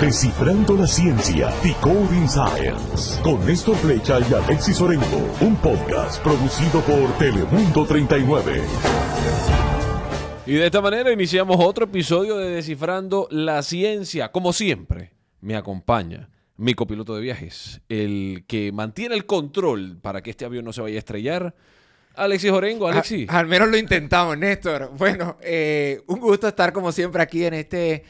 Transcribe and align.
Descifrando 0.00 0.76
la 0.76 0.86
ciencia, 0.86 1.50
Decoding 1.62 2.26
Science, 2.26 3.20
con 3.22 3.44
Néstor 3.44 3.76
Flecha 3.76 4.18
y 4.18 4.32
Alexis 4.32 4.80
Orengo, 4.80 5.30
un 5.42 5.54
podcast 5.56 6.22
producido 6.22 6.80
por 6.80 7.18
Telemundo 7.18 7.84
39. 7.84 8.62
Y 10.46 10.54
de 10.54 10.64
esta 10.64 10.80
manera 10.80 11.12
iniciamos 11.12 11.58
otro 11.60 11.84
episodio 11.84 12.38
de 12.38 12.48
Descifrando 12.48 13.28
la 13.30 13.62
Ciencia. 13.62 14.32
Como 14.32 14.54
siempre, 14.54 15.12
me 15.42 15.54
acompaña 15.54 16.30
mi 16.56 16.72
copiloto 16.72 17.14
de 17.14 17.20
viajes, 17.20 17.82
el 17.90 18.44
que 18.48 18.72
mantiene 18.72 19.14
el 19.14 19.26
control 19.26 19.98
para 20.00 20.22
que 20.22 20.30
este 20.30 20.46
avión 20.46 20.64
no 20.64 20.72
se 20.72 20.80
vaya 20.80 20.96
a 20.96 21.00
estrellar. 21.00 21.54
Alexis 22.14 22.50
Orengo, 22.50 22.88
Alexis. 22.88 23.28
al 23.28 23.46
menos 23.46 23.68
lo 23.68 23.76
intentamos, 23.76 24.38
Néstor. 24.38 24.92
Bueno, 24.96 25.36
eh, 25.42 26.00
un 26.06 26.20
gusto 26.20 26.48
estar 26.48 26.72
como 26.72 26.90
siempre 26.90 27.22
aquí 27.22 27.44
en 27.44 27.52
este, 27.52 28.02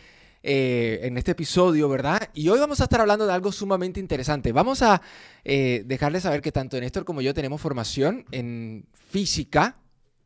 eh, 0.43 1.01
en 1.03 1.19
este 1.19 1.33
episodio, 1.33 1.89
¿verdad? 1.89 2.31
Y 2.33 2.49
hoy 2.49 2.59
vamos 2.59 2.81
a 2.81 2.85
estar 2.85 3.01
hablando 3.01 3.27
de 3.27 3.33
algo 3.33 3.53
sumamente 3.53 4.01
interesante. 4.01 4.53
Vamos 4.53 4.81
a 4.81 5.03
eh, 5.45 5.83
dejarles 5.85 6.23
saber 6.23 6.41
que 6.41 6.51
tanto 6.51 6.81
Néstor 6.81 7.05
como 7.05 7.21
yo 7.21 7.35
tenemos 7.35 7.61
formación 7.61 8.25
en 8.31 8.87
física, 9.11 9.77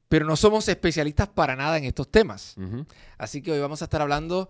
pero 0.09 0.25
no 0.25 0.37
somos 0.37 0.69
especialistas 0.69 1.27
para 1.29 1.57
nada 1.57 1.79
en 1.79 1.85
estos 1.85 2.09
temas. 2.11 2.55
Ujú. 2.59 2.87
Así 3.19 3.43
que 3.43 3.51
hoy 3.51 3.59
vamos 3.59 3.83
a 3.83 3.87
estar 3.87 4.03
hablando 4.03 4.49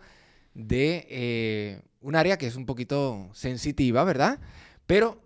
de 0.53 1.07
eh, 1.09 1.83
un 2.03 2.15
área 2.15 2.37
que 2.37 2.47
es 2.47 2.57
un 2.57 2.67
poquito 2.67 3.31
sensitiva, 3.33 4.05
¿verdad? 4.05 4.41
Pero 4.87 5.23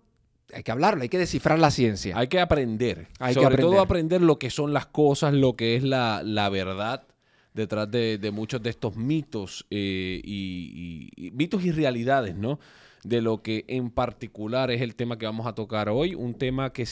hay 0.54 0.62
que 0.62 0.70
hablarlo, 0.70 1.02
hay 1.02 1.08
que 1.08 1.18
descifrar 1.18 1.58
la 1.58 1.72
ciencia. 1.72 2.16
Hay 2.16 2.28
que 2.28 2.38
aprender. 2.38 3.08
Hay 3.18 3.34
que 3.34 3.40
Sobre 3.40 3.54
aprender. 3.54 3.72
todo 3.72 3.80
aprender 3.80 4.22
lo 4.22 4.38
que 4.38 4.50
son 4.50 4.72
las 4.72 4.86
cosas, 4.86 5.34
lo 5.34 5.56
que 5.56 5.74
es 5.74 5.82
la, 5.82 6.22
la 6.22 6.48
verdad 6.48 7.08
detrás 7.54 7.90
de, 7.90 8.18
de 8.18 8.30
muchos 8.30 8.62
de 8.62 8.70
estos 8.70 8.96
mitos 8.96 9.66
eh, 9.70 10.20
y, 10.24 11.10
y- 11.16 11.26
y- 11.26 11.30
mitos 11.32 11.64
y 11.64 11.72
realidades, 11.72 12.34
¿no? 12.36 12.58
De 13.04 13.20
lo 13.22 13.42
que 13.42 13.64
en 13.68 13.90
particular 13.90 14.70
es 14.72 14.80
el 14.82 14.94
tema 14.96 15.18
que 15.18 15.26
vamos 15.26 15.46
a 15.46 15.54
tocar 15.54 15.88
hoy, 15.88 16.14
un 16.16 16.34
tema 16.34 16.72
que 16.72 16.84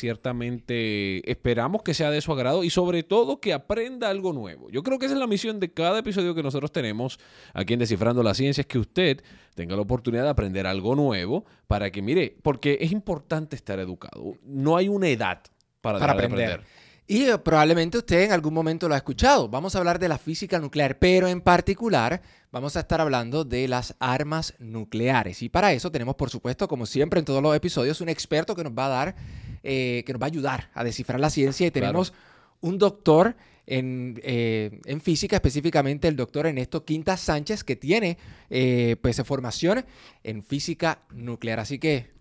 ciertamente 0.46 1.28
esperamos 1.30 1.82
que 1.82 1.94
sea 1.94 2.10
de 2.10 2.20
su 2.20 2.32
agrado 2.32 2.64
y 2.64 2.70
sobre 2.70 3.02
todo 3.02 3.40
que 3.40 3.52
aprenda 3.52 4.08
algo 4.08 4.32
nuevo. 4.32 4.70
Yo 4.70 4.82
creo 4.82 4.98
que 4.98 5.06
esa 5.06 5.14
es 5.14 5.20
la 5.20 5.26
misión 5.26 5.58
de 5.60 5.70
cada 5.72 5.98
episodio 5.98 6.34
que 6.34 6.42
nosotros 6.42 6.70
tenemos 6.72 7.18
aquí 7.54 7.72
en 7.74 7.80
Descifrando 7.80 8.22
la 8.22 8.34
Ciencia, 8.34 8.60
es 8.62 8.66
que 8.66 8.78
usted 8.78 9.22
tenga 9.54 9.74
la 9.76 9.82
oportunidad 9.82 10.24
de 10.24 10.30
aprender 10.30 10.66
algo 10.66 10.94
nuevo 10.94 11.44
para 11.66 11.90
que, 11.90 12.02
mire, 12.02 12.36
porque 12.42 12.78
es 12.80 12.92
importante 12.92 13.56
estar 13.56 13.78
educado. 13.80 14.34
No 14.44 14.76
hay 14.76 14.88
una 14.88 15.08
edad 15.08 15.42
para, 15.80 15.98
aprender. 16.12 16.60
Y 17.08 17.24
eh, 17.24 17.38
probablemente 17.38 17.98
usted 17.98 18.22
en 18.22 18.32
algún 18.32 18.52
momento 18.52 18.88
lo 18.88 18.94
ha 18.94 18.98
escuchado. 18.98 19.48
Vamos 19.48 19.74
a 19.74 19.78
hablar 19.78 19.98
de 20.00 20.08
la 20.08 20.18
física 20.18 20.58
nuclear, 20.58 20.98
pero 20.98 21.28
en 21.28 21.40
particular 21.40 22.20
vamos 22.50 22.76
a 22.76 22.80
estar 22.80 23.00
hablando 23.00 23.44
de 23.44 23.68
las 23.68 23.94
armas 24.00 24.54
nucleares. 24.58 25.40
Y 25.42 25.48
para 25.48 25.72
eso 25.72 25.92
tenemos, 25.92 26.16
por 26.16 26.30
supuesto, 26.30 26.66
como 26.66 26.84
siempre 26.84 27.20
en 27.20 27.24
todos 27.24 27.42
los 27.42 27.54
episodios, 27.54 28.00
un 28.00 28.08
experto 28.08 28.56
que 28.56 28.64
nos 28.64 28.72
va 28.72 28.86
a 28.86 28.88
dar, 28.88 29.16
eh, 29.62 30.02
que 30.04 30.12
nos 30.12 30.20
va 30.20 30.26
a 30.26 30.28
ayudar 30.28 30.70
a 30.74 30.82
descifrar 30.82 31.20
la 31.20 31.30
ciencia. 31.30 31.66
Y 31.66 31.70
Claro. 31.70 31.86
tenemos 31.86 32.12
un 32.60 32.76
doctor 32.78 33.36
en, 33.66 34.20
eh, 34.24 34.80
en 34.84 35.00
física, 35.00 35.36
específicamente 35.36 36.08
el 36.08 36.16
doctor 36.16 36.46
Ernesto 36.46 36.84
Quintas 36.84 37.20
Sánchez, 37.20 37.62
que 37.62 37.76
tiene 37.76 38.18
eh, 38.50 38.96
pues 39.00 39.22
formación 39.24 39.84
en 40.24 40.42
física 40.42 41.02
nuclear. 41.10 41.60
Así 41.60 41.78
que, 41.78 42.16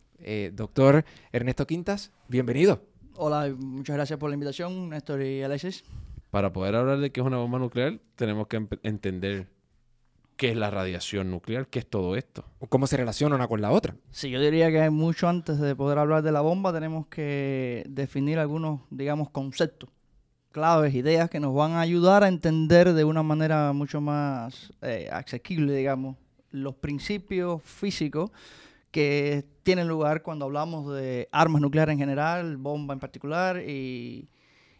doctor 0.53 1.05
Ernesto 1.31 1.66
Quintas, 1.67 2.11
bienvenido. 2.27 2.94
Hola, 3.17 3.53
muchas 3.58 3.95
gracias 3.95 4.19
por 4.19 4.30
la 4.30 4.33
invitación, 4.33 4.89
Néstor 4.89 5.21
y 5.21 5.41
Alexis. 5.41 5.85
Para 6.31 6.52
poder 6.52 6.75
hablar 6.75 6.99
de 6.99 7.11
qué 7.13 7.21
es 7.21 7.25
una 7.25 7.38
bomba 7.38 7.58
nuclear, 7.59 7.97
tenemos 8.17 8.47
que 8.47 8.67
entender 8.83 9.47
qué 10.35 10.52
es 10.52 10.58
la 10.58 10.69
radiación 10.69 11.31
nuclear, 11.31 11.67
qué 11.67 11.80
es 11.80 11.88
todo 11.88 12.17
esto. 12.17 12.43
o 12.59 12.67
cómo 12.67 12.88
se 12.88 12.97
relaciona 12.97 13.36
una 13.36 13.47
con 13.47 13.61
la 13.61 13.71
otra. 13.71 13.95
Sí, 14.11 14.30
yo 14.30 14.41
diría 14.41 14.69
que 14.69 14.89
mucho 14.89 15.30
antes 15.30 15.59
de 15.59 15.77
poder 15.77 15.97
hablar 15.97 16.23
de 16.23 16.33
la 16.33 16.41
bomba 16.41 16.73
tenemos 16.73 17.08
que 17.08 17.86
definir 17.88 18.38
algunos, 18.38 18.81
digamos, 18.89 19.30
conceptos, 19.30 19.89
claves, 20.52 20.93
ideas 20.93 21.30
que 21.30 21.39
nos 21.39 21.55
van 21.55 21.71
a 21.71 21.80
ayudar 21.80 22.26
a 22.26 22.27
entender 22.27 22.92
de 22.92 23.05
una 23.05 23.23
manera 23.23 23.71
mucho 23.71 24.02
más 24.02 24.73
eh, 24.82 25.08
asequible, 25.09 25.73
digamos, 25.73 26.17
los 26.52 26.76
principios 26.76 27.61
físicos 27.64 28.32
que 28.95 29.44
tienen 29.64 29.89
lugar 29.89 30.22
cuando 30.22 30.45
hablamos 30.45 30.95
de 30.95 31.28
armas 31.33 31.61
nucleares 31.61 31.92
en 31.92 32.00
general, 32.00 32.56
bomba 32.56 32.94
en 32.94 33.02
particular 33.02 33.61
y, 33.61 34.30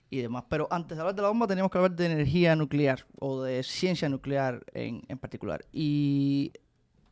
y 0.10 0.20
demás. 0.20 0.46
Pero 0.48 0.70
antes 0.72 0.96
de 0.96 1.02
hablar 1.02 1.16
de 1.16 1.22
la 1.22 1.28
bomba 1.28 1.48
tenemos 1.48 1.70
que 1.70 1.80
hablar 1.80 1.98
de 1.98 2.06
energía 2.06 2.56
nuclear 2.56 3.06
o 3.20 3.44
de 3.44 3.62
ciencia 3.62 4.08
nuclear 4.08 4.64
en, 4.74 5.04
en 5.10 5.18
particular. 5.18 5.66
Y 5.74 6.54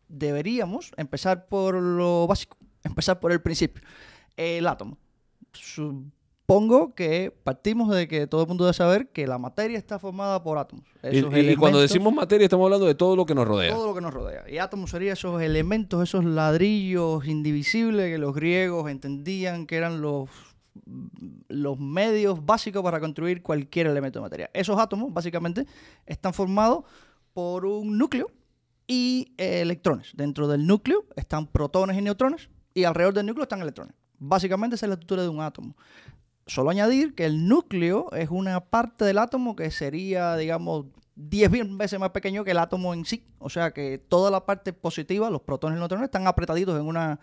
deberíamos 0.08 0.94
empezar 0.96 1.48
por 1.48 1.76
lo 1.76 2.26
básico, 2.26 2.56
empezar 2.86 3.20
por 3.20 3.34
el 3.34 3.42
principio, 3.42 3.84
el 4.38 4.66
átomo. 4.66 4.98
Supongo 6.46 6.94
que 6.94 7.34
partimos 7.46 7.90
de 7.96 8.06
que 8.10 8.28
todo 8.28 8.42
el 8.42 8.48
mundo 8.50 8.66
debe 8.66 8.74
saber 8.74 9.08
que 9.08 9.26
la 9.28 9.38
materia 9.38 9.78
está 9.78 9.98
formada 9.98 10.44
por 10.44 10.58
átomos. 10.58 10.84
Y, 11.02 11.20
Esos 11.20 11.34
y- 11.38 11.40
y 11.52 11.56
cuando 11.56 11.80
decimos 11.80 12.14
materia, 12.14 12.44
estamos 12.44 12.66
hablando 12.66 12.86
de 12.86 12.96
todo 12.96 13.16
lo 13.16 13.26
que 13.26 13.34
nos 13.34 13.48
rodea. 13.48 13.74
todo 13.74 13.88
lo 13.88 13.96
que 13.96 14.02
nos 14.02 14.14
rodea. 14.14 14.44
Y 14.50 14.58
átomos 14.58 14.92
sería 14.92 15.14
esos 15.14 15.42
elementos, 15.42 16.04
esos 16.04 16.26
ladrillos 16.26 17.26
indivisibles 17.26 18.12
que 18.12 18.18
los 18.18 18.36
griegos 18.36 18.92
entendían 18.92 19.66
que 19.66 19.78
eran 19.78 20.02
los, 20.02 20.30
los 21.48 21.80
medios 21.80 22.46
básicos 22.46 22.84
para 22.84 23.00
construir 23.00 23.42
cualquier 23.42 23.88
elemento 23.88 24.20
de 24.20 24.24
materia. 24.24 24.50
Esos 24.54 24.78
átomos, 24.78 25.14
básicamente, 25.14 25.66
están 26.06 26.34
formados 26.34 26.84
por 27.34 27.66
un 27.66 27.98
núcleo 27.98 28.30
y 28.86 29.34
eh, 29.38 29.62
electrones. 29.62 30.10
Dentro 30.14 30.50
del 30.50 30.68
núcleo 30.68 31.06
están 31.16 31.48
protones 31.48 31.98
y 31.98 32.02
neutrones 32.02 32.50
y 32.74 32.84
alrededor 32.84 33.14
del 33.14 33.28
núcleo 33.28 33.44
están 33.44 33.62
electrones. 33.62 33.96
Básicamente 34.20 34.76
esa 34.76 34.86
es 34.88 34.90
la 34.90 34.96
estructura 34.96 35.22
de 35.24 35.30
un 35.30 35.40
átomo. 35.40 35.76
Solo 36.46 36.70
añadir 36.70 37.16
que 37.16 37.26
el 37.26 37.48
núcleo 37.48 38.12
es 38.12 38.30
una 38.30 38.60
parte 38.60 39.06
del 39.06 39.18
átomo 39.18 39.56
que 39.56 39.72
sería, 39.72 40.36
digamos, 40.36 40.88
10 41.16 41.78
veces 41.78 42.00
más 42.00 42.10
pequeño 42.10 42.44
que 42.44 42.52
el 42.52 42.58
átomo 42.58 42.94
en 42.94 43.06
sí. 43.06 43.26
O 43.40 43.50
sea 43.50 43.72
que 43.72 43.98
toda 43.98 44.30
la 44.32 44.46
parte 44.46 44.74
positiva, 44.74 45.30
los 45.30 45.42
protones 45.42 45.78
y 45.78 45.80
neutrones, 45.80 46.06
están 46.06 46.28
apretaditos 46.28 46.80
en 46.80 46.86
una 46.86 47.20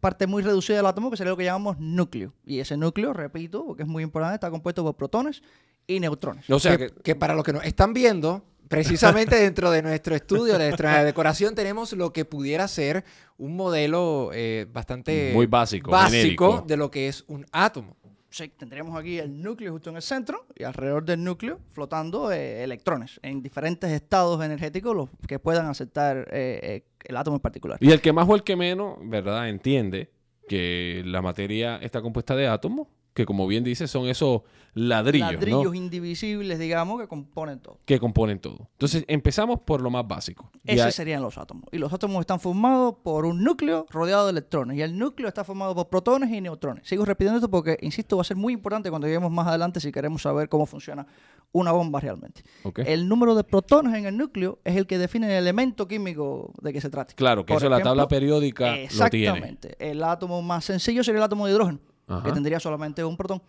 parte 0.00 0.26
muy 0.26 0.42
reducida 0.42 0.76
del 0.76 0.86
átomo 0.86 1.10
que 1.10 1.16
sería 1.16 1.30
lo 1.30 1.36
que 1.36 1.44
llamamos 1.44 1.78
núcleo. 1.78 2.34
Y 2.44 2.58
ese 2.58 2.76
núcleo, 2.76 3.12
repito, 3.12 3.64
porque 3.64 3.84
es 3.84 3.88
muy 3.88 4.02
importante, 4.02 4.34
está 4.34 4.50
compuesto 4.50 4.82
por 4.82 4.96
protones 4.96 5.42
y 5.86 6.00
neutrones. 6.00 6.48
O 6.50 6.58
sea 6.58 6.76
que, 6.76 6.88
que, 6.88 7.02
que 7.02 7.14
para 7.14 7.34
los 7.34 7.44
que 7.44 7.52
nos 7.52 7.64
están 7.64 7.92
viendo, 7.92 8.44
precisamente 8.72 9.36
dentro 9.40 9.70
de 9.70 9.82
nuestro 9.82 10.16
estudio, 10.16 10.58
de 10.58 10.68
nuestra 10.68 11.04
decoración, 11.04 11.54
tenemos 11.54 11.92
lo 11.92 12.12
que 12.12 12.24
pudiera 12.24 12.66
ser 12.66 13.04
un 13.36 13.54
modelo 13.54 14.30
eh, 14.32 14.66
bastante 14.72 15.32
Muy 15.34 15.46
básico, 15.46 15.90
básico 15.90 16.10
genérico. 16.10 16.64
de 16.66 16.76
lo 16.76 16.90
que 16.90 17.08
es 17.08 17.24
un 17.28 17.46
átomo. 17.52 17.96
Sí, 18.32 18.48
tendríamos 18.48 18.98
aquí 18.98 19.18
el 19.18 19.42
núcleo 19.42 19.72
justo 19.72 19.90
en 19.90 19.96
el 19.96 20.02
centro 20.02 20.46
y 20.56 20.64
alrededor 20.64 21.04
del 21.04 21.22
núcleo 21.22 21.60
flotando 21.68 22.32
eh, 22.32 22.64
electrones 22.64 23.20
en 23.22 23.42
diferentes 23.42 23.90
estados 23.90 24.42
energéticos 24.42 24.96
los 24.96 25.10
que 25.28 25.38
puedan 25.38 25.66
aceptar 25.66 26.28
eh, 26.32 26.58
eh, 26.62 26.84
el 27.04 27.16
átomo 27.18 27.36
en 27.36 27.42
particular. 27.42 27.76
y 27.78 27.90
el 27.90 28.00
que 28.00 28.10
más 28.10 28.26
o 28.26 28.34
el 28.34 28.42
que 28.42 28.56
menos, 28.56 28.96
¿verdad? 29.02 29.50
Entiende 29.50 30.10
que 30.48 31.02
la 31.04 31.20
materia 31.20 31.76
está 31.76 32.00
compuesta 32.00 32.34
de 32.34 32.48
átomos, 32.48 32.88
que 33.14 33.26
como 33.26 33.46
bien 33.46 33.64
dice, 33.64 33.86
son 33.86 34.08
esos 34.08 34.42
ladrillos, 34.74 35.32
¿no? 35.32 35.38
Ladrillos 35.38 35.74
indivisibles, 35.74 36.58
digamos, 36.58 37.00
que 37.00 37.06
componen 37.06 37.60
todo. 37.60 37.78
que 37.84 37.98
componen 37.98 38.38
todo. 38.38 38.68
Entonces, 38.72 39.04
empezamos 39.06 39.60
por 39.60 39.82
lo 39.82 39.90
más 39.90 40.06
básico. 40.08 40.50
Esos 40.64 40.94
serían 40.94 41.20
los 41.20 41.36
átomos. 41.36 41.64
Y 41.72 41.78
los 41.78 41.92
átomos 41.92 42.20
están 42.20 42.40
formados 42.40 42.94
por 43.02 43.26
un 43.26 43.44
núcleo 43.44 43.86
rodeado 43.90 44.26
de 44.26 44.32
electrones. 44.32 44.78
Y 44.78 44.82
el 44.82 44.98
núcleo 44.98 45.28
está 45.28 45.44
formado 45.44 45.74
por 45.74 45.88
protones 45.88 46.30
y 46.30 46.40
neutrones. 46.40 46.88
Sigo 46.88 47.04
repitiendo 47.04 47.36
esto 47.36 47.50
porque, 47.50 47.76
insisto, 47.82 48.16
va 48.16 48.22
a 48.22 48.24
ser 48.24 48.36
muy 48.38 48.54
importante 48.54 48.88
cuando 48.88 49.06
lleguemos 49.06 49.30
más 49.30 49.46
adelante 49.46 49.78
si 49.80 49.92
queremos 49.92 50.22
saber 50.22 50.48
cómo 50.48 50.64
funciona 50.64 51.06
una 51.52 51.72
bomba 51.72 52.00
realmente. 52.00 52.42
El 52.86 53.08
número 53.08 53.34
de 53.34 53.44
protones 53.44 53.94
en 53.94 54.06
el 54.06 54.16
núcleo 54.16 54.58
es 54.64 54.76
el 54.76 54.86
que 54.86 54.96
define 54.96 55.26
el 55.26 55.32
elemento 55.32 55.86
químico 55.86 56.52
de 56.62 56.72
que 56.72 56.80
se 56.80 56.88
trate. 56.88 57.14
Claro, 57.14 57.44
que 57.44 57.52
Por 57.52 57.62
eso 57.62 57.68
la 57.68 57.76
ejemplo, 57.76 57.90
tabla 57.90 58.08
periódica 58.08 58.68
lo 58.68 58.72
tiene. 58.72 58.84
Exactamente. 58.84 59.76
El 59.78 60.02
átomo 60.02 60.40
más 60.40 60.64
sencillo 60.64 61.04
sería 61.04 61.18
el 61.18 61.24
átomo 61.24 61.46
de 61.46 61.52
hidrógeno, 61.52 61.78
Que 62.24 62.32
tendría 62.32 62.60
solamente 62.60 63.04
un 63.04 63.16
protón. 63.16 63.42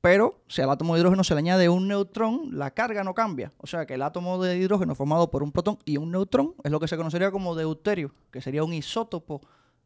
Pero 0.00 0.40
si 0.48 0.62
al 0.62 0.70
átomo 0.70 0.94
de 0.94 1.00
hidrógeno 1.00 1.24
se 1.24 1.34
le 1.34 1.40
añade 1.40 1.68
un 1.68 1.86
neutrón, 1.86 2.48
la 2.52 2.70
carga 2.70 3.04
no 3.04 3.14
cambia. 3.14 3.52
O 3.58 3.66
sea 3.66 3.86
que 3.86 3.94
el 3.94 4.02
átomo 4.02 4.42
de 4.42 4.56
hidrógeno 4.56 4.94
formado 4.94 5.30
por 5.30 5.42
un 5.42 5.52
protón 5.52 5.78
y 5.84 5.98
un 5.98 6.10
neutrón 6.10 6.54
es 6.64 6.70
lo 6.70 6.80
que 6.80 6.88
se 6.88 6.96
conocería 6.96 7.30
como 7.30 7.54
deuterio, 7.54 8.12
que 8.30 8.40
sería 8.40 8.64
un 8.64 8.72
isótopo 8.72 9.42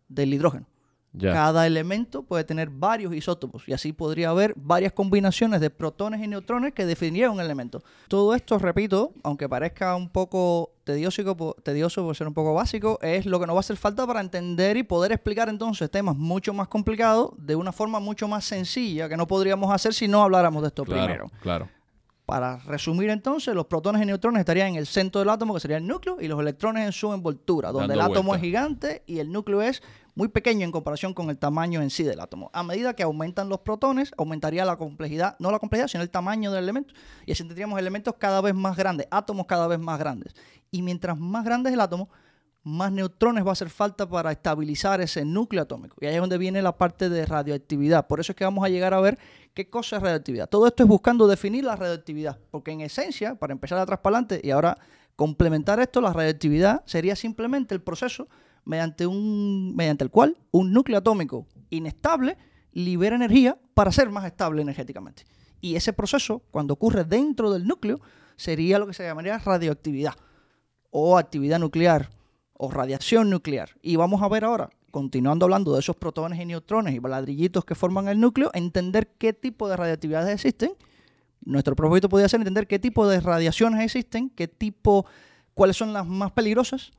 del 0.08 0.32
hidrógeno. 0.32 0.66
Cada 1.20 1.66
elemento 1.66 2.22
puede 2.22 2.44
tener 2.44 2.70
varios 2.70 3.14
isótopos 3.14 3.68
y 3.68 3.72
así 3.72 3.92
podría 3.92 4.30
haber 4.30 4.52
varias 4.56 4.92
combinaciones 4.92 5.60
de 5.60 5.70
protones 5.70 6.20
y 6.22 6.26
neutrones 6.26 6.72
que 6.74 6.86
definirían 6.86 7.30
un 7.30 7.40
elemento. 7.40 7.82
Todo 8.08 8.34
esto, 8.34 8.58
repito, 8.58 9.12
aunque 9.22 9.48
parezca 9.48 9.94
un 9.94 10.08
poco 10.08 10.72
tedioso, 10.82 11.54
tedioso 11.62 12.02
por 12.02 12.16
ser 12.16 12.26
un 12.26 12.34
poco 12.34 12.52
básico, 12.54 12.98
es 13.00 13.26
lo 13.26 13.38
que 13.38 13.46
nos 13.46 13.54
va 13.54 13.58
a 13.58 13.60
hacer 13.60 13.76
falta 13.76 14.06
para 14.06 14.20
entender 14.20 14.76
y 14.76 14.82
poder 14.82 15.12
explicar 15.12 15.48
entonces 15.48 15.90
temas 15.90 16.16
mucho 16.16 16.52
más 16.52 16.68
complicados 16.68 17.30
de 17.38 17.54
una 17.54 17.72
forma 17.72 18.00
mucho 18.00 18.26
más 18.26 18.44
sencilla 18.44 19.08
que 19.08 19.16
no 19.16 19.26
podríamos 19.26 19.72
hacer 19.72 19.94
si 19.94 20.08
no 20.08 20.22
habláramos 20.22 20.62
de 20.62 20.68
esto 20.68 20.84
Claro, 20.84 21.02
primero. 21.04 21.30
claro. 21.40 21.68
Para 22.34 22.56
resumir 22.56 23.10
entonces, 23.10 23.54
los 23.54 23.66
protones 23.66 24.02
y 24.02 24.06
neutrones 24.06 24.40
estarían 24.40 24.70
en 24.70 24.74
el 24.74 24.88
centro 24.88 25.20
del 25.20 25.28
átomo, 25.28 25.54
que 25.54 25.60
sería 25.60 25.76
el 25.76 25.86
núcleo, 25.86 26.16
y 26.20 26.26
los 26.26 26.40
electrones 26.40 26.84
en 26.84 26.90
su 26.90 27.12
envoltura, 27.12 27.70
donde 27.70 27.94
Dando 27.94 28.06
el 28.06 28.10
átomo 28.10 28.34
es 28.34 28.40
gigante 28.40 29.04
y 29.06 29.20
el 29.20 29.30
núcleo 29.30 29.62
es 29.62 29.84
muy 30.16 30.26
pequeño 30.26 30.64
en 30.64 30.72
comparación 30.72 31.14
con 31.14 31.30
el 31.30 31.38
tamaño 31.38 31.80
en 31.80 31.90
sí 31.90 32.02
del 32.02 32.18
átomo. 32.18 32.50
A 32.52 32.64
medida 32.64 32.96
que 32.96 33.04
aumentan 33.04 33.48
los 33.48 33.60
protones, 33.60 34.10
aumentaría 34.18 34.64
la 34.64 34.76
complejidad, 34.76 35.36
no 35.38 35.52
la 35.52 35.60
complejidad, 35.60 35.86
sino 35.86 36.02
el 36.02 36.10
tamaño 36.10 36.50
del 36.50 36.64
elemento. 36.64 36.92
Y 37.24 37.30
así 37.30 37.44
tendríamos 37.44 37.78
elementos 37.78 38.16
cada 38.18 38.40
vez 38.40 38.52
más 38.52 38.76
grandes, 38.76 39.06
átomos 39.12 39.46
cada 39.46 39.68
vez 39.68 39.78
más 39.78 40.00
grandes. 40.00 40.34
Y 40.72 40.82
mientras 40.82 41.16
más 41.16 41.44
grande 41.44 41.70
es 41.70 41.74
el 41.74 41.80
átomo, 41.82 42.08
más 42.64 42.90
neutrones 42.90 43.44
va 43.44 43.50
a 43.50 43.52
hacer 43.52 43.68
falta 43.68 44.08
para 44.08 44.32
estabilizar 44.32 45.00
ese 45.02 45.24
núcleo 45.24 45.62
atómico. 45.62 45.96
Y 46.00 46.06
ahí 46.06 46.14
es 46.14 46.20
donde 46.20 46.38
viene 46.38 46.62
la 46.62 46.76
parte 46.76 47.10
de 47.10 47.26
radioactividad. 47.26 48.06
Por 48.06 48.20
eso 48.20 48.32
es 48.32 48.36
que 48.36 48.44
vamos 48.44 48.64
a 48.64 48.70
llegar 48.70 48.94
a 48.94 49.00
ver 49.00 49.18
qué 49.52 49.68
cosa 49.68 49.96
es 49.96 50.02
radioactividad. 50.02 50.48
Todo 50.48 50.66
esto 50.66 50.82
es 50.82 50.88
buscando 50.88 51.26
definir 51.26 51.64
la 51.64 51.76
radioactividad, 51.76 52.38
porque 52.50 52.72
en 52.72 52.80
esencia, 52.80 53.34
para 53.34 53.52
empezar 53.52 53.78
atrás 53.78 54.00
para 54.02 54.16
adelante 54.16 54.40
y 54.42 54.50
ahora 54.50 54.78
complementar 55.14 55.78
esto, 55.78 56.00
la 56.00 56.12
radioactividad 56.12 56.82
sería 56.86 57.14
simplemente 57.16 57.74
el 57.74 57.82
proceso 57.82 58.28
mediante, 58.64 59.06
un, 59.06 59.76
mediante 59.76 60.02
el 60.02 60.10
cual 60.10 60.36
un 60.50 60.72
núcleo 60.72 60.98
atómico 60.98 61.46
inestable 61.68 62.38
libera 62.72 63.14
energía 63.14 63.58
para 63.74 63.92
ser 63.92 64.08
más 64.08 64.24
estable 64.24 64.62
energéticamente. 64.62 65.24
Y 65.60 65.76
ese 65.76 65.92
proceso, 65.92 66.42
cuando 66.50 66.74
ocurre 66.74 67.04
dentro 67.04 67.52
del 67.52 67.66
núcleo, 67.66 68.00
sería 68.36 68.78
lo 68.78 68.86
que 68.86 68.94
se 68.94 69.04
llamaría 69.04 69.38
radioactividad 69.38 70.14
o 70.90 71.18
actividad 71.18 71.58
nuclear 71.58 72.08
o 72.64 72.70
radiación 72.70 73.30
nuclear. 73.30 73.70
Y 73.82 73.96
vamos 73.96 74.22
a 74.22 74.28
ver 74.28 74.44
ahora, 74.44 74.70
continuando 74.90 75.46
hablando 75.46 75.74
de 75.74 75.80
esos 75.80 75.96
protones 75.96 76.40
y 76.40 76.46
neutrones 76.46 76.94
y 76.94 77.00
ladrillitos 77.00 77.64
que 77.64 77.74
forman 77.74 78.08
el 78.08 78.20
núcleo, 78.20 78.50
entender 78.54 79.08
qué 79.18 79.32
tipo 79.32 79.68
de 79.68 79.76
radioactividades 79.76 80.34
existen. 80.34 80.72
Nuestro 81.44 81.76
propósito 81.76 82.08
podría 82.08 82.28
ser 82.28 82.40
entender 82.40 82.66
qué 82.66 82.78
tipo 82.78 83.06
de 83.06 83.20
radiaciones 83.20 83.82
existen, 83.82 84.30
qué 84.30 84.48
tipo, 84.48 85.04
cuáles 85.52 85.76
son 85.76 85.92
las 85.92 86.06
más 86.06 86.32
peligrosas 86.32 86.92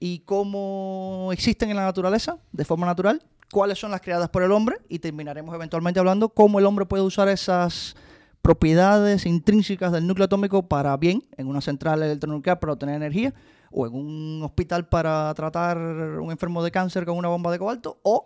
y 0.00 0.20
cómo 0.20 1.30
existen 1.32 1.70
en 1.70 1.76
la 1.76 1.84
naturaleza 1.84 2.38
de 2.50 2.64
forma 2.64 2.86
natural, 2.86 3.22
cuáles 3.52 3.78
son 3.78 3.92
las 3.92 4.00
creadas 4.00 4.30
por 4.30 4.42
el 4.42 4.50
hombre 4.50 4.78
y 4.88 4.98
terminaremos 4.98 5.54
eventualmente 5.54 6.00
hablando 6.00 6.30
cómo 6.30 6.58
el 6.58 6.66
hombre 6.66 6.86
puede 6.86 7.04
usar 7.04 7.28
esas 7.28 7.94
propiedades 8.40 9.26
intrínsecas 9.26 9.92
del 9.92 10.06
núcleo 10.06 10.24
atómico 10.24 10.66
para 10.66 10.96
bien 10.96 11.22
en 11.36 11.46
una 11.46 11.60
central 11.60 12.02
electronuclear 12.02 12.58
para 12.58 12.72
obtener 12.72 12.96
energía 12.96 13.32
o 13.72 13.86
en 13.86 13.94
un 13.94 14.42
hospital 14.42 14.88
para 14.88 15.32
tratar 15.34 15.78
un 15.78 16.30
enfermo 16.30 16.62
de 16.62 16.70
cáncer 16.70 17.04
con 17.04 17.16
una 17.16 17.28
bomba 17.28 17.50
de 17.50 17.58
cobalto 17.58 17.98
o 18.02 18.24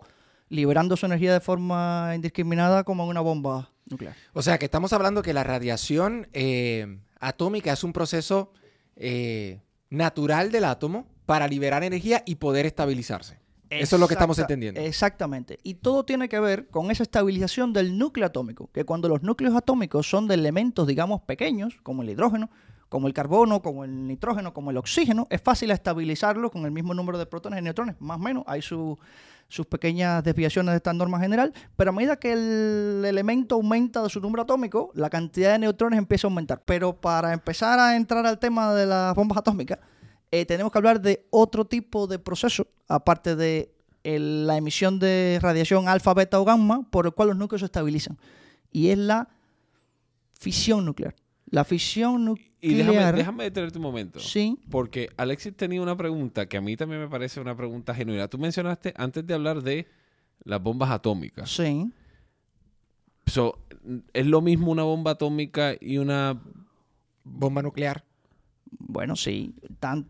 liberando 0.49 0.95
su 0.95 1.05
energía 1.05 1.33
de 1.33 1.39
forma 1.39 2.11
indiscriminada 2.15 2.83
como 2.83 3.03
en 3.03 3.09
una 3.09 3.21
bomba 3.21 3.71
nuclear. 3.85 4.15
O 4.33 4.41
sea, 4.41 4.57
que 4.57 4.65
estamos 4.65 4.93
hablando 4.93 5.21
que 5.21 5.33
la 5.33 5.43
radiación 5.43 6.27
eh, 6.33 6.99
atómica 7.19 7.73
es 7.73 7.83
un 7.83 7.93
proceso 7.93 8.51
eh, 8.95 9.59
natural 9.89 10.51
del 10.51 10.65
átomo 10.65 11.07
para 11.25 11.47
liberar 11.47 11.83
energía 11.83 12.23
y 12.25 12.35
poder 12.35 12.65
estabilizarse. 12.65 13.39
Eso 13.69 13.95
es 13.95 13.99
lo 13.99 14.07
que 14.07 14.13
estamos 14.13 14.37
entendiendo. 14.39 14.79
Exactamente. 14.81 15.59
Y 15.63 15.75
todo 15.75 16.03
tiene 16.05 16.29
que 16.29 16.39
ver 16.39 16.67
con 16.67 16.91
esa 16.91 17.03
estabilización 17.03 17.73
del 17.73 17.97
núcleo 17.97 18.25
atómico, 18.27 18.69
que 18.73 18.85
cuando 18.85 19.09
los 19.09 19.23
núcleos 19.23 19.55
atómicos 19.55 20.09
son 20.09 20.27
de 20.27 20.35
elementos, 20.35 20.87
digamos, 20.87 21.21
pequeños, 21.21 21.77
como 21.83 22.01
el 22.03 22.09
hidrógeno, 22.09 22.49
como 22.89 23.07
el 23.07 23.13
carbono, 23.13 23.61
como 23.61 23.83
el 23.83 24.07
nitrógeno, 24.07 24.53
como 24.53 24.71
el 24.71 24.77
oxígeno, 24.77 25.27
es 25.29 25.41
fácil 25.41 25.71
estabilizarlo 25.71 26.49
con 26.49 26.63
el 26.65 26.71
mismo 26.71 26.93
número 26.93 27.17
de 27.17 27.25
protones 27.25 27.59
y 27.59 27.63
neutrones, 27.63 27.95
más 27.99 28.15
o 28.17 28.21
menos. 28.21 28.43
Hay 28.47 28.61
su- 28.61 28.97
sus 29.49 29.65
pequeñas 29.65 30.23
desviaciones 30.23 30.71
de 30.71 30.77
esta 30.77 30.91
norma 30.93 31.19
general, 31.19 31.53
pero 31.75 31.89
a 31.89 31.93
medida 31.93 32.17
que 32.17 32.33
el 32.33 33.03
elemento 33.05 33.55
aumenta 33.55 34.03
de 34.03 34.09
su 34.09 34.19
número 34.21 34.43
atómico, 34.43 34.91
la 34.93 35.09
cantidad 35.09 35.53
de 35.53 35.59
neutrones 35.59 35.97
empieza 35.97 36.27
a 36.27 36.29
aumentar. 36.29 36.61
Pero 36.65 36.93
para 36.99 37.33
empezar 37.33 37.79
a 37.79 37.95
entrar 37.95 38.25
al 38.25 38.39
tema 38.39 38.73
de 38.73 38.85
las 38.85 39.15
bombas 39.15 39.37
atómicas, 39.37 39.79
eh, 40.31 40.45
tenemos 40.45 40.71
que 40.71 40.77
hablar 40.77 41.01
de 41.01 41.25
otro 41.29 41.65
tipo 41.65 42.07
de 42.07 42.19
proceso, 42.19 42.67
aparte 42.87 43.35
de 43.35 43.71
el- 44.03 44.47
la 44.47 44.57
emisión 44.57 44.99
de 44.99 45.39
radiación 45.41 45.87
alfa, 45.87 46.13
beta 46.13 46.39
o 46.39 46.45
gamma, 46.45 46.87
por 46.89 47.05
el 47.05 47.11
cual 47.13 47.29
los 47.29 47.37
núcleos 47.37 47.61
se 47.61 47.65
estabilizan. 47.65 48.17
Y 48.71 48.89
es 48.89 48.97
la 48.97 49.29
fisión 50.39 50.85
nuclear. 50.85 51.15
La 51.49 51.63
fisión 51.63 52.25
nuclear. 52.25 52.47
Y 52.59 52.73
déjame, 52.73 53.11
déjame 53.13 53.43
detenerte 53.45 53.77
un 53.77 53.83
momento. 53.83 54.19
Sí. 54.19 54.57
Porque 54.69 55.09
Alexis 55.17 55.55
tenía 55.55 55.81
una 55.81 55.95
pregunta 55.95 56.47
que 56.47 56.57
a 56.57 56.61
mí 56.61 56.75
también 56.75 57.01
me 57.01 57.07
parece 57.07 57.39
una 57.39 57.55
pregunta 57.55 57.93
genuina. 57.93 58.27
Tú 58.27 58.37
mencionaste 58.37 58.93
antes 58.97 59.25
de 59.25 59.33
hablar 59.33 59.61
de 59.61 59.87
las 60.43 60.61
bombas 60.61 60.89
atómicas. 60.89 61.49
Sí. 61.49 61.91
So, 63.25 63.59
¿Es 64.13 64.25
lo 64.25 64.41
mismo 64.41 64.71
una 64.71 64.83
bomba 64.83 65.11
atómica 65.11 65.75
y 65.79 65.97
una... 65.97 66.41
Bomba 67.23 67.61
nuclear. 67.61 68.03
Bueno, 68.79 69.15
sí. 69.15 69.53
Tan- 69.79 70.07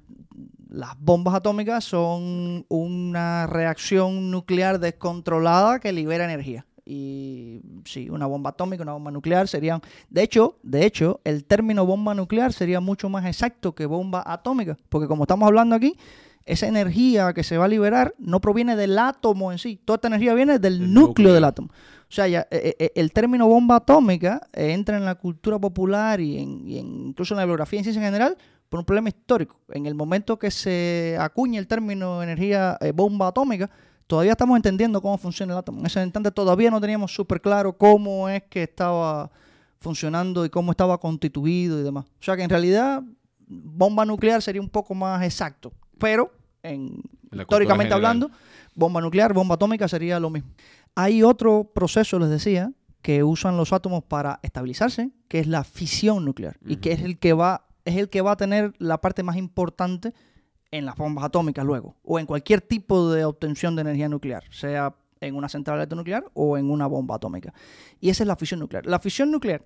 las 0.70 1.00
bombas 1.00 1.36
atómicas 1.36 1.84
son 1.84 2.66
una 2.70 3.48
reacción 3.48 4.32
nuclear 4.32 4.80
descontrolada 4.80 5.80
que 5.80 5.92
libera 5.92 6.26
energía. 6.26 6.66
Y 6.86 7.62
sí, 7.86 8.10
una 8.10 8.26
bomba 8.28 8.52
atómica, 8.52 8.84
una 8.84 8.94
bomba 8.94 9.12
nuclear 9.12 9.48
serían. 9.50 9.82
De 10.10 10.24
hecho, 10.24 10.58
de 10.64 10.86
hecho, 10.86 11.20
el 11.26 11.44
término 11.44 11.86
bomba 11.86 12.14
nuclear 12.14 12.54
sería 12.54 12.80
mucho 12.80 13.10
más 13.10 13.26
exacto 13.26 13.76
que 13.76 13.86
bomba 13.86 14.24
atómica. 14.26 14.78
Porque 14.88 15.08
como 15.08 15.24
estamos 15.24 15.48
hablando 15.48 15.76
aquí, 15.76 15.98
esa 16.46 16.66
energía 16.68 17.34
que 17.34 17.44
se 17.44 17.58
va 17.58 17.66
a 17.66 17.68
liberar 17.68 18.16
no 18.18 18.40
proviene 18.40 18.78
del 18.78 18.98
átomo 18.98 19.52
en 19.52 19.58
sí. 19.58 19.82
Toda 19.84 19.96
esta 19.98 20.08
energía 20.08 20.34
viene 20.34 20.60
del 20.60 20.80
núcleo, 20.94 21.08
núcleo. 21.08 21.34
del 21.34 21.44
átomo. 21.44 21.68
O 22.10 22.14
sea, 22.14 22.26
ya, 22.30 22.48
eh, 22.52 22.74
eh, 22.80 22.92
el 22.96 23.12
término 23.12 23.48
bomba 23.50 23.76
atómica 23.76 24.48
entra 24.54 24.96
en 24.96 25.04
la 25.04 25.16
cultura 25.16 25.60
popular 25.60 26.22
y, 26.22 26.38
en, 26.38 26.66
y 26.66 26.78
en- 26.80 27.08
incluso 27.08 27.34
en 27.34 27.40
la 27.40 27.44
bibliografía 27.44 27.80
en 27.80 27.84
ciencia 27.84 28.00
en 28.02 28.06
general 28.06 28.38
por 28.70 28.80
un 28.80 28.86
problema 28.86 29.10
histórico. 29.10 29.60
En 29.70 29.86
el 29.86 29.96
momento 29.96 30.38
que 30.38 30.52
se 30.52 31.18
acuña 31.20 31.60
el 31.60 31.68
término 31.68 32.22
energía 32.22 32.78
eh, 32.82 32.92
bomba 32.92 33.28
atómica, 33.28 33.70
todavía 34.08 34.32
estamos 34.32 34.56
entendiendo 34.56 35.02
cómo 35.02 35.18
funciona 35.18 35.54
el 35.54 35.60
átomo. 35.60 35.80
En 35.80 35.86
ese 35.86 36.04
instante 36.04 36.32
todavía 36.32 36.72
no 36.72 36.82
teníamos 36.82 37.14
súper 37.14 37.42
claro 37.42 37.78
cómo 37.78 38.30
es 38.30 38.44
que 38.44 38.64
estaba 38.64 39.32
funcionando 39.80 40.46
y 40.46 40.50
cómo 40.50 40.72
estaba 40.72 40.98
constituido 41.00 41.80
y 41.80 41.84
demás. 41.84 42.06
O 42.06 42.24
sea 42.24 42.36
que 42.36 42.44
en 42.44 42.50
realidad 42.50 43.04
bomba 43.48 44.06
nuclear 44.06 44.42
sería 44.42 44.62
un 44.62 44.70
poco 44.70 44.94
más 44.94 45.24
exacto, 45.24 45.72
pero 45.98 46.32
en, 46.64 47.02
históricamente 47.32 47.94
hablando, 47.94 48.30
bomba 48.76 49.02
nuclear, 49.02 49.34
bomba 49.34 49.56
atómica 49.56 49.88
sería 49.88 50.20
lo 50.20 50.30
mismo. 50.30 50.50
Hay 50.96 51.24
otro 51.24 51.72
proceso, 51.74 52.18
les 52.20 52.30
decía, 52.30 52.72
que 53.02 53.24
usan 53.24 53.56
los 53.56 53.72
átomos 53.72 54.04
para 54.04 54.40
estabilizarse, 54.42 55.12
que 55.28 55.40
es 55.40 55.48
la 55.48 55.64
fisión 55.64 56.26
nuclear 56.26 56.58
y 56.66 56.78
que 56.78 56.92
es 56.92 57.02
el 57.02 57.20
que 57.20 57.34
va 57.34 57.67
es 57.88 57.96
el 57.96 58.10
que 58.10 58.22
va 58.22 58.34
a 58.34 58.38
tener 58.38 58.74
la 58.80 59.00
parte 59.00 59.24
más 59.24 59.38
importante 59.38 60.14
en 60.72 60.86
las 60.86 60.98
bombas 60.98 61.24
atómicas 61.24 61.66
luego 61.66 61.96
o 62.04 62.20
en 62.20 62.26
cualquier 62.26 62.60
tipo 62.60 63.10
de 63.12 63.24
obtención 63.24 63.76
de 63.76 63.82
energía 63.82 64.10
nuclear, 64.10 64.44
sea 64.52 64.94
en 65.22 65.36
una 65.36 65.48
central 65.48 65.78
electronuclear 65.78 66.26
o 66.34 66.58
en 66.58 66.70
una 66.70 66.86
bomba 66.86 67.16
atómica. 67.16 67.54
Y 68.02 68.10
esa 68.10 68.24
es 68.24 68.28
la 68.28 68.36
fisión 68.36 68.60
nuclear. 68.60 68.86
La 68.86 69.00
fisión 69.00 69.32
nuclear, 69.32 69.64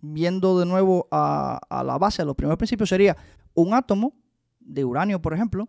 viendo 0.00 0.58
de 0.58 0.64
nuevo 0.64 1.06
a, 1.10 1.60
la 1.84 1.98
base, 1.98 2.22
a 2.22 2.24
los 2.24 2.34
primeros 2.34 2.56
principios, 2.56 2.88
sería 2.88 3.14
un 3.52 3.74
átomo 3.74 4.14
de 4.58 4.82
uranio, 4.84 5.20
por 5.20 5.34
ejemplo, 5.34 5.68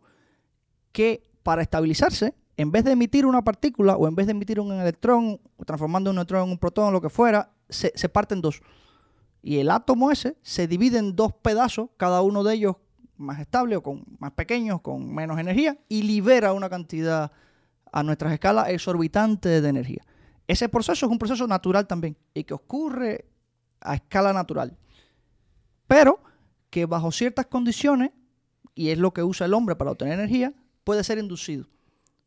que 0.94 1.30
para 1.44 1.62
estabilizarse, 1.62 2.34
en 2.56 2.72
vez 2.72 2.86
de 2.86 2.94
emitir 2.94 3.26
una 3.26 3.44
partícula 3.44 3.98
o 3.98 4.08
en 4.08 4.16
vez 4.16 4.28
de 4.28 4.32
emitir 4.32 4.62
un 4.62 4.72
electrón, 4.72 5.42
transformando 5.66 6.10
un 6.10 6.16
neutrón 6.16 6.46
en 6.46 6.52
un 6.52 6.58
protón 6.58 6.94
lo 6.94 7.02
que 7.02 7.10
fuera, 7.10 7.52
se, 7.68 7.92
se 7.96 8.08
parte 8.08 8.34
en 8.34 8.42
dos. 8.42 8.62
Y 9.46 9.60
el 9.60 9.70
átomo 9.70 10.10
ese 10.10 10.38
se 10.42 10.68
divide 10.68 10.98
en 10.98 11.16
dos 11.16 11.32
pedazos, 11.32 11.90
cada 11.98 12.24
uno 12.24 12.44
de 12.44 12.56
ellos 12.56 12.78
más 13.16 13.40
estable 13.40 13.76
o 13.76 13.84
con 13.84 14.04
más 14.18 14.32
pequeños, 14.32 14.82
con 14.82 15.14
menos 15.14 15.38
energía, 15.38 15.78
y 15.88 16.02
libera 16.02 16.52
una 16.52 16.68
cantidad 16.68 17.32
a 17.92 18.02
nuestras 18.02 18.34
escalas 18.34 18.70
exorbitante 18.70 19.62
de 19.62 19.70
energía. 19.70 20.04
Ese 20.48 20.68
proceso 20.68 21.06
es 21.06 21.12
un 21.12 21.20
proceso 21.20 21.46
natural 21.46 21.86
también 21.86 22.18
y 22.34 22.44
que 22.44 22.56
ocurre 22.56 23.26
a 23.82 23.94
escala 23.94 24.34
natural. 24.34 24.76
Pero 25.86 26.20
que 26.72 26.88
bajo 26.88 27.12
ciertas 27.12 27.46
condiciones, 27.46 28.14
y 28.74 28.90
es 28.90 28.98
lo 28.98 29.14
que 29.14 29.22
usa 29.22 29.46
el 29.46 29.54
hombre 29.54 29.76
para 29.76 29.92
obtener 29.92 30.16
energía, 30.16 30.56
puede 30.84 31.04
ser 31.04 31.20
inducido. 31.20 31.68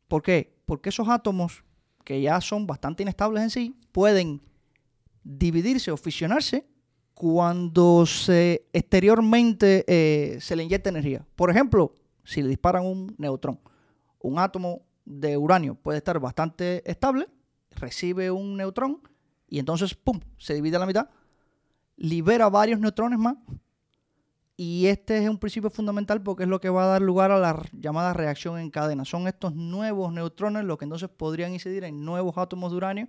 ¿Por 0.07 0.23
qué? 0.23 0.57
Porque 0.67 0.91
esos 0.91 1.09
átomos, 1.09 1.65
que 2.05 2.23
ya 2.23 2.41
son 2.41 2.69
bastante 2.69 3.03
inestables 3.03 3.43
en 3.43 3.51
sí, 3.51 3.77
pueden 3.91 4.41
dividirse 5.25 5.91
o 5.91 5.97
fisionarse 5.97 6.65
cuando 7.19 8.07
se 8.07 8.69
exteriormente 8.73 9.85
eh, 9.89 10.39
se 10.41 10.55
le 10.55 10.63
inyecta 10.63 10.89
energía. 10.89 11.27
Por 11.35 11.51
ejemplo, 11.51 11.93
si 12.23 12.43
le 12.43 12.49
disparan 12.49 12.87
un 12.87 13.13
neutrón, 13.19 13.59
un 14.21 14.39
átomo 14.39 14.83
de 15.05 15.37
uranio 15.37 15.75
puede 15.75 15.99
estar 15.99 16.21
bastante 16.21 16.89
estable, 16.89 17.27
recibe 17.73 18.31
un 18.31 18.57
neutrón 18.57 19.03
y 19.49 19.59
entonces, 19.59 19.97
¡pum!, 19.97 20.21
se 20.37 20.55
divide 20.55 20.77
a 20.77 20.79
la 20.79 20.87
mitad, 20.87 21.09
libera 21.97 22.49
varios 22.49 22.79
neutrones 22.79 23.19
más 23.19 23.35
y 24.57 24.87
este 24.87 25.19
es 25.19 25.29
un 25.29 25.39
principio 25.39 25.71
fundamental 25.71 26.23
porque 26.23 26.45
es 26.45 26.49
lo 26.49 26.61
que 26.61 26.71
va 26.71 26.85
a 26.85 26.87
dar 26.87 27.03
lugar 27.03 27.33
a 27.33 27.41
la 27.41 27.61
llamada 27.73 28.13
reacción 28.13 28.61
en 28.61 28.71
cadena. 28.71 29.05
Son 29.05 29.27
estos 29.27 29.57
nuevos 29.57 30.13
neutrones 30.13 30.63
los 30.63 30.79
que 30.79 30.85
entonces 30.85 31.09
podrían 31.09 31.53
incidir 31.53 31.83
en 31.83 32.05
nuevos 32.05 32.39
átomos 32.39 32.71
de 32.71 32.77
uranio 32.77 33.09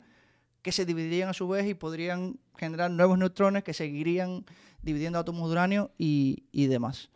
que 0.69 0.73
se 0.73 0.85
dividirían 0.85 1.29
a 1.29 1.33
su 1.33 1.47
vez 1.47 1.67
y 1.67 1.73
podrían 1.73 2.37
generar 2.57 2.91
nuevos 2.91 3.17
neutrones 3.17 3.63
que 3.63 3.73
seguirían 3.73 4.45
dividiendo 4.81 5.17
átomos 5.19 5.49
de 5.49 5.53
uranio 5.53 5.91
y, 5.97 6.43
y 6.51 6.67
demás. 6.67 7.09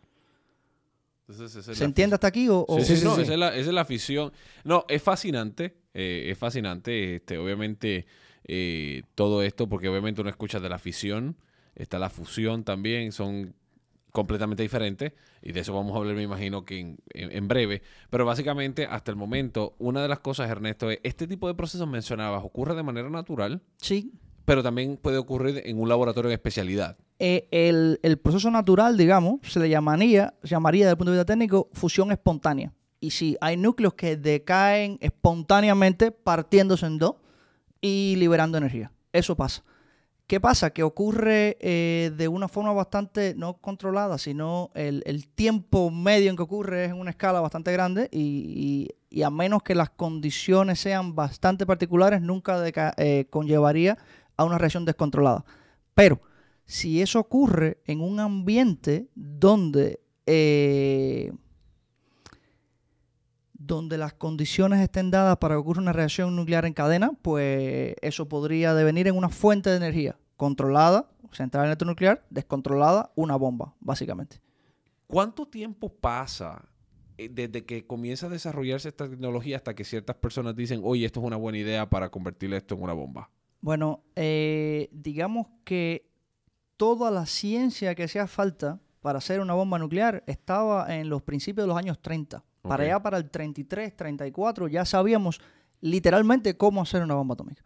Entonces, 1.28 1.56
esa 1.56 1.72
es 1.72 1.78
¿Se 1.78 1.84
entiende 1.84 2.14
hasta 2.14 2.26
aquí? 2.26 2.48
O, 2.48 2.64
o- 2.68 2.78
Sí, 2.80 2.84
sí, 2.84 2.96
sí, 2.98 3.04
no, 3.04 3.14
sí. 3.16 3.22
Esa, 3.22 3.32
es 3.32 3.38
la, 3.38 3.48
esa 3.56 3.68
es 3.70 3.74
la 3.74 3.80
afición. 3.80 4.32
No, 4.64 4.84
es 4.88 5.02
fascinante. 5.02 5.76
eh, 5.94 6.26
es 6.30 6.36
fascinante. 6.38 7.16
Este, 7.16 7.38
obviamente, 7.38 8.06
eh, 8.46 9.02
todo 9.14 9.42
esto, 9.42 9.68
porque 9.68 9.88
obviamente 9.88 10.20
uno 10.20 10.28
escucha 10.30 10.60
de 10.60 10.68
la 10.68 10.78
fisión, 10.78 11.36
está 11.74 11.98
la 11.98 12.10
fusión 12.10 12.64
también, 12.64 13.12
son 13.12 13.54
completamente 14.14 14.62
diferentes. 14.62 15.12
Y 15.42 15.50
de 15.52 15.60
eso 15.60 15.74
vamos 15.74 15.92
a 15.94 15.98
hablar, 15.98 16.14
me 16.14 16.22
imagino, 16.22 16.64
que 16.64 16.78
en, 16.78 16.98
en- 17.12 17.32
en 17.32 17.48
breve. 17.48 17.82
Pero 18.10 18.24
básicamente, 18.24 18.86
hasta 18.86 19.10
el 19.10 19.16
momento, 19.16 19.74
una 19.78 20.00
de 20.02 20.08
las 20.08 20.20
cosas, 20.20 20.48
Ernesto, 20.48 20.88
es 20.90 21.00
este 21.02 21.26
tipo 21.26 21.48
de 21.48 21.54
procesos 21.54 21.88
mencionabas, 21.88 22.44
ocurre 22.44 22.76
de 22.76 22.84
manera 22.84 23.10
natural, 23.10 23.60
Sí. 23.78 24.12
pero 24.44 24.62
también 24.62 24.96
puede 24.96 25.18
ocurrir 25.18 25.62
en 25.66 25.80
un 25.80 25.88
laboratorio 25.88 26.28
de 26.28 26.34
especialidad. 26.34 26.96
Eh, 27.18 27.48
el, 27.50 27.98
el 28.04 28.16
proceso 28.18 28.50
natural, 28.52 28.96
digamos, 28.96 29.40
se 29.42 29.58
le 29.58 29.68
llamaría, 29.68 30.34
se 30.44 30.50
llamaría 30.50 30.84
desde 30.84 30.92
el 30.92 30.96
punto 30.98 31.10
de 31.10 31.18
vista 31.18 31.32
técnico 31.32 31.68
fusión 31.72 32.12
espontánea. 32.12 32.72
Y 33.00 33.10
sí, 33.10 33.36
hay 33.40 33.56
núcleos 33.56 33.94
que 33.94 34.16
decaen 34.16 34.96
espontáneamente 35.00 36.12
partiéndose 36.12 36.86
en 36.86 36.98
dos 36.98 37.16
y 37.80 38.14
liberando 38.16 38.56
energía. 38.58 38.92
Eso 39.12 39.34
pasa. 39.36 39.62
¿Qué 40.26 40.40
pasa? 40.40 40.70
Que 40.70 40.82
ocurre 40.82 41.58
eh, 41.60 42.10
de 42.16 42.28
una 42.28 42.48
forma 42.48 42.72
bastante 42.72 43.34
no 43.36 43.58
controlada, 43.58 44.16
sino 44.16 44.70
el, 44.74 45.28
tiempo 45.34 45.90
medio 45.90 46.30
en 46.30 46.36
que 46.36 46.42
ocurre 46.42 46.86
es 46.86 46.90
en 46.92 46.98
una 46.98 47.10
escala 47.10 47.40
bastante 47.40 47.72
grande 47.72 48.08
y, 48.10 48.88
a 49.22 49.30
menos 49.30 49.62
que 49.62 49.74
las 49.74 49.90
condiciones 49.90 50.80
sean 50.80 51.14
bastante 51.14 51.66
particulares, 51.66 52.22
nunca 52.22 52.62
eh, 52.96 53.26
conllevaría 53.28 53.98
a 54.36 54.44
una 54.44 54.56
reacción 54.56 54.86
descontrolada. 54.86 55.44
Pero 55.94 56.20
si 56.64 57.02
eso 57.02 57.20
ocurre 57.20 57.82
en 57.84 58.00
un 58.00 58.18
ambiente 58.18 59.08
donde, 59.14 60.00
eh, 60.24 61.23
donde 63.74 63.98
las 63.98 64.14
condiciones 64.14 64.80
estén 64.80 65.10
dadas 65.10 65.36
para 65.38 65.54
que 65.54 65.58
ocurra 65.58 65.82
una 65.82 65.92
reacción 65.92 66.34
nuclear 66.36 66.64
en 66.64 66.72
cadena, 66.72 67.12
pues 67.22 67.94
eso 68.00 68.28
podría 68.28 68.74
devenir 68.74 69.08
en 69.08 69.16
una 69.16 69.28
fuente 69.28 69.70
de 69.70 69.76
energía 69.76 70.16
controlada, 70.36 71.08
central 71.32 71.66
electronuclear, 71.66 72.24
descontrolada, 72.30 73.12
una 73.14 73.36
bomba, 73.36 73.74
básicamente. 73.80 74.40
¿Cuánto 75.06 75.46
tiempo 75.46 75.88
pasa 75.88 76.64
eh, 77.18 77.28
desde 77.30 77.64
que 77.64 77.86
comienza 77.86 78.26
a 78.26 78.30
desarrollarse 78.30 78.88
esta 78.88 79.08
tecnología 79.08 79.56
hasta 79.56 79.74
que 79.74 79.84
ciertas 79.84 80.16
personas 80.16 80.56
dicen, 80.56 80.80
oye, 80.82 81.06
esto 81.06 81.20
es 81.20 81.26
una 81.26 81.36
buena 81.36 81.58
idea 81.58 81.88
para 81.88 82.10
convertir 82.10 82.52
esto 82.54 82.74
en 82.74 82.82
una 82.82 82.92
bomba? 82.92 83.30
Bueno, 83.60 84.04
eh, 84.16 84.88
digamos 84.92 85.46
que 85.64 86.10
toda 86.76 87.10
la 87.10 87.26
ciencia 87.26 87.94
que 87.94 88.04
hacía 88.04 88.26
falta 88.26 88.80
para 89.00 89.18
hacer 89.18 89.40
una 89.40 89.54
bomba 89.54 89.78
nuclear 89.78 90.24
estaba 90.26 90.94
en 90.94 91.08
los 91.08 91.22
principios 91.22 91.64
de 91.64 91.68
los 91.68 91.76
años 91.76 92.00
30. 92.00 92.42
Para 92.66 92.84
allá, 92.84 93.02
para 93.02 93.18
el 93.18 93.30
33, 93.30 93.94
34, 93.94 94.68
ya 94.68 94.84
sabíamos 94.84 95.40
literalmente 95.80 96.56
cómo 96.56 96.80
hacer 96.80 97.02
una 97.02 97.14
bomba 97.14 97.34
atómica. 97.34 97.62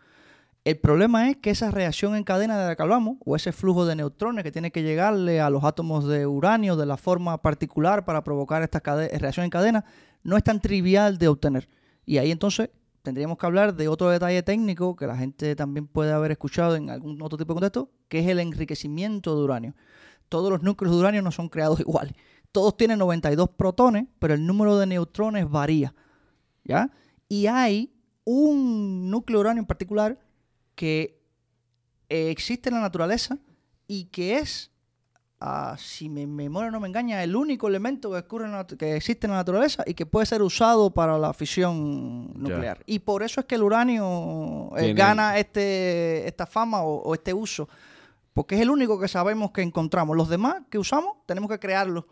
El 0.64 0.78
problema 0.78 1.30
es 1.30 1.36
que 1.36 1.50
esa 1.50 1.70
reacción 1.70 2.16
en 2.16 2.24
cadena 2.24 2.58
de 2.58 2.66
la 2.66 2.76
que 2.76 2.82
hablamos, 2.82 3.16
o 3.24 3.36
ese 3.36 3.52
flujo 3.52 3.86
de 3.86 3.94
neutrones 3.94 4.42
que 4.42 4.52
tiene 4.52 4.72
que 4.72 4.82
llegarle 4.82 5.40
a 5.40 5.50
los 5.50 5.62
átomos 5.64 6.06
de 6.06 6.26
uranio 6.26 6.76
de 6.76 6.84
la 6.84 6.96
forma 6.96 7.40
particular 7.40 8.04
para 8.04 8.24
provocar 8.24 8.62
esta 8.62 8.80
reacción 8.80 9.44
en 9.44 9.50
cadena, 9.50 9.84
no 10.24 10.36
es 10.36 10.42
tan 10.42 10.60
trivial 10.60 11.16
de 11.16 11.28
obtener. 11.28 11.68
Y 12.04 12.18
ahí 12.18 12.32
entonces 12.32 12.70
tendríamos 13.02 13.38
que 13.38 13.46
hablar 13.46 13.76
de 13.76 13.88
otro 13.88 14.10
detalle 14.10 14.42
técnico 14.42 14.96
que 14.96 15.06
la 15.06 15.16
gente 15.16 15.54
también 15.54 15.86
puede 15.86 16.12
haber 16.12 16.32
escuchado 16.32 16.74
en 16.74 16.90
algún 16.90 17.22
otro 17.22 17.38
tipo 17.38 17.54
de 17.54 17.60
contexto, 17.60 17.90
que 18.08 18.18
es 18.18 18.26
el 18.26 18.40
enriquecimiento 18.40 19.36
de 19.36 19.44
uranio. 19.44 19.74
Todos 20.28 20.50
los 20.50 20.62
núcleos 20.62 20.94
de 20.94 21.00
uranio 21.00 21.22
no 21.22 21.30
son 21.30 21.48
creados 21.48 21.80
iguales. 21.86 22.14
Todos 22.52 22.76
tienen 22.76 22.98
92 22.98 23.50
protones, 23.50 24.06
pero 24.18 24.34
el 24.34 24.46
número 24.46 24.78
de 24.78 24.86
neutrones 24.86 25.48
varía. 25.48 25.94
¿Ya? 26.64 26.90
Y 27.28 27.46
hay 27.46 27.92
un 28.24 29.10
núcleo 29.10 29.40
uranio 29.40 29.60
en 29.62 29.66
particular 29.66 30.18
que 30.74 31.18
eh, 32.08 32.30
existe 32.30 32.68
en 32.68 32.76
la 32.76 32.80
naturaleza 32.80 33.38
y 33.86 34.04
que 34.04 34.36
es, 34.38 34.70
ah, 35.40 35.76
si 35.78 36.08
mi 36.08 36.26
memoria 36.26 36.70
no 36.70 36.78
me 36.78 36.88
engaña, 36.88 37.22
el 37.22 37.34
único 37.34 37.68
elemento 37.68 38.10
que, 38.10 38.18
ocurre 38.18 38.46
en 38.46 38.78
que 38.78 38.96
existe 38.96 39.26
en 39.26 39.32
la 39.32 39.38
naturaleza 39.38 39.82
y 39.86 39.94
que 39.94 40.06
puede 40.06 40.26
ser 40.26 40.42
usado 40.42 40.90
para 40.90 41.18
la 41.18 41.32
fisión 41.32 42.32
nuclear. 42.34 42.82
Y 42.86 42.98
por 42.98 43.22
eso 43.22 43.40
es 43.40 43.46
que 43.46 43.54
el 43.54 43.62
uranio 43.62 44.70
eh, 44.76 44.92
gana 44.92 45.38
este, 45.38 46.28
esta 46.28 46.46
fama 46.46 46.82
o, 46.82 47.02
o 47.02 47.14
este 47.14 47.32
uso. 47.32 47.68
Porque 48.34 48.54
es 48.54 48.60
el 48.60 48.70
único 48.70 49.00
que 49.00 49.08
sabemos 49.08 49.50
que 49.50 49.62
encontramos. 49.62 50.16
Los 50.16 50.28
demás 50.28 50.62
que 50.70 50.78
usamos 50.78 51.16
tenemos 51.26 51.50
que 51.50 51.58
crearlos. 51.58 52.04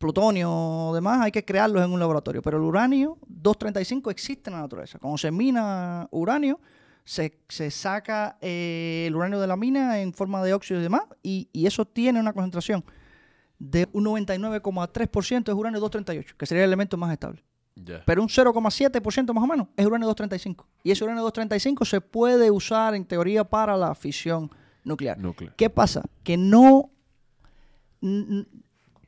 Plutonio, 0.00 0.92
demás, 0.94 1.20
hay 1.20 1.30
que 1.30 1.44
crearlos 1.44 1.84
en 1.84 1.92
un 1.92 2.00
laboratorio. 2.00 2.40
Pero 2.40 2.56
el 2.56 2.64
uranio 2.64 3.18
235 3.28 4.10
existe 4.10 4.48
en 4.48 4.56
la 4.56 4.62
naturaleza. 4.62 4.98
Cuando 4.98 5.18
se 5.18 5.30
mina 5.30 6.08
uranio, 6.10 6.58
se, 7.04 7.38
se 7.48 7.70
saca 7.70 8.38
eh, 8.40 9.04
el 9.06 9.14
uranio 9.14 9.38
de 9.38 9.46
la 9.46 9.56
mina 9.56 10.00
en 10.00 10.14
forma 10.14 10.42
de 10.42 10.54
óxido 10.54 10.80
y 10.80 10.82
demás, 10.82 11.02
y, 11.22 11.50
y 11.52 11.66
eso 11.66 11.84
tiene 11.84 12.18
una 12.18 12.32
concentración 12.32 12.82
de 13.58 13.90
un 13.92 14.06
99,3% 14.06 15.48
es 15.50 15.54
uranio 15.54 15.80
238, 15.80 16.34
que 16.38 16.46
sería 16.46 16.64
el 16.64 16.70
elemento 16.70 16.96
más 16.96 17.12
estable. 17.12 17.44
Pero 18.06 18.22
un 18.22 18.28
0,7% 18.28 19.34
más 19.34 19.44
o 19.44 19.46
menos 19.46 19.68
es 19.76 19.84
uranio 19.84 20.06
235. 20.06 20.66
Y 20.82 20.92
ese 20.92 21.04
uranio 21.04 21.22
235 21.24 21.84
se 21.84 22.00
puede 22.00 22.50
usar 22.50 22.94
en 22.94 23.04
teoría 23.04 23.44
para 23.44 23.76
la 23.76 23.94
fisión 23.94 24.50
nuclear. 24.82 25.18
Núcleo. 25.18 25.52
¿Qué 25.56 25.68
pasa? 25.68 26.02
Que 26.22 26.38
no, 26.38 26.90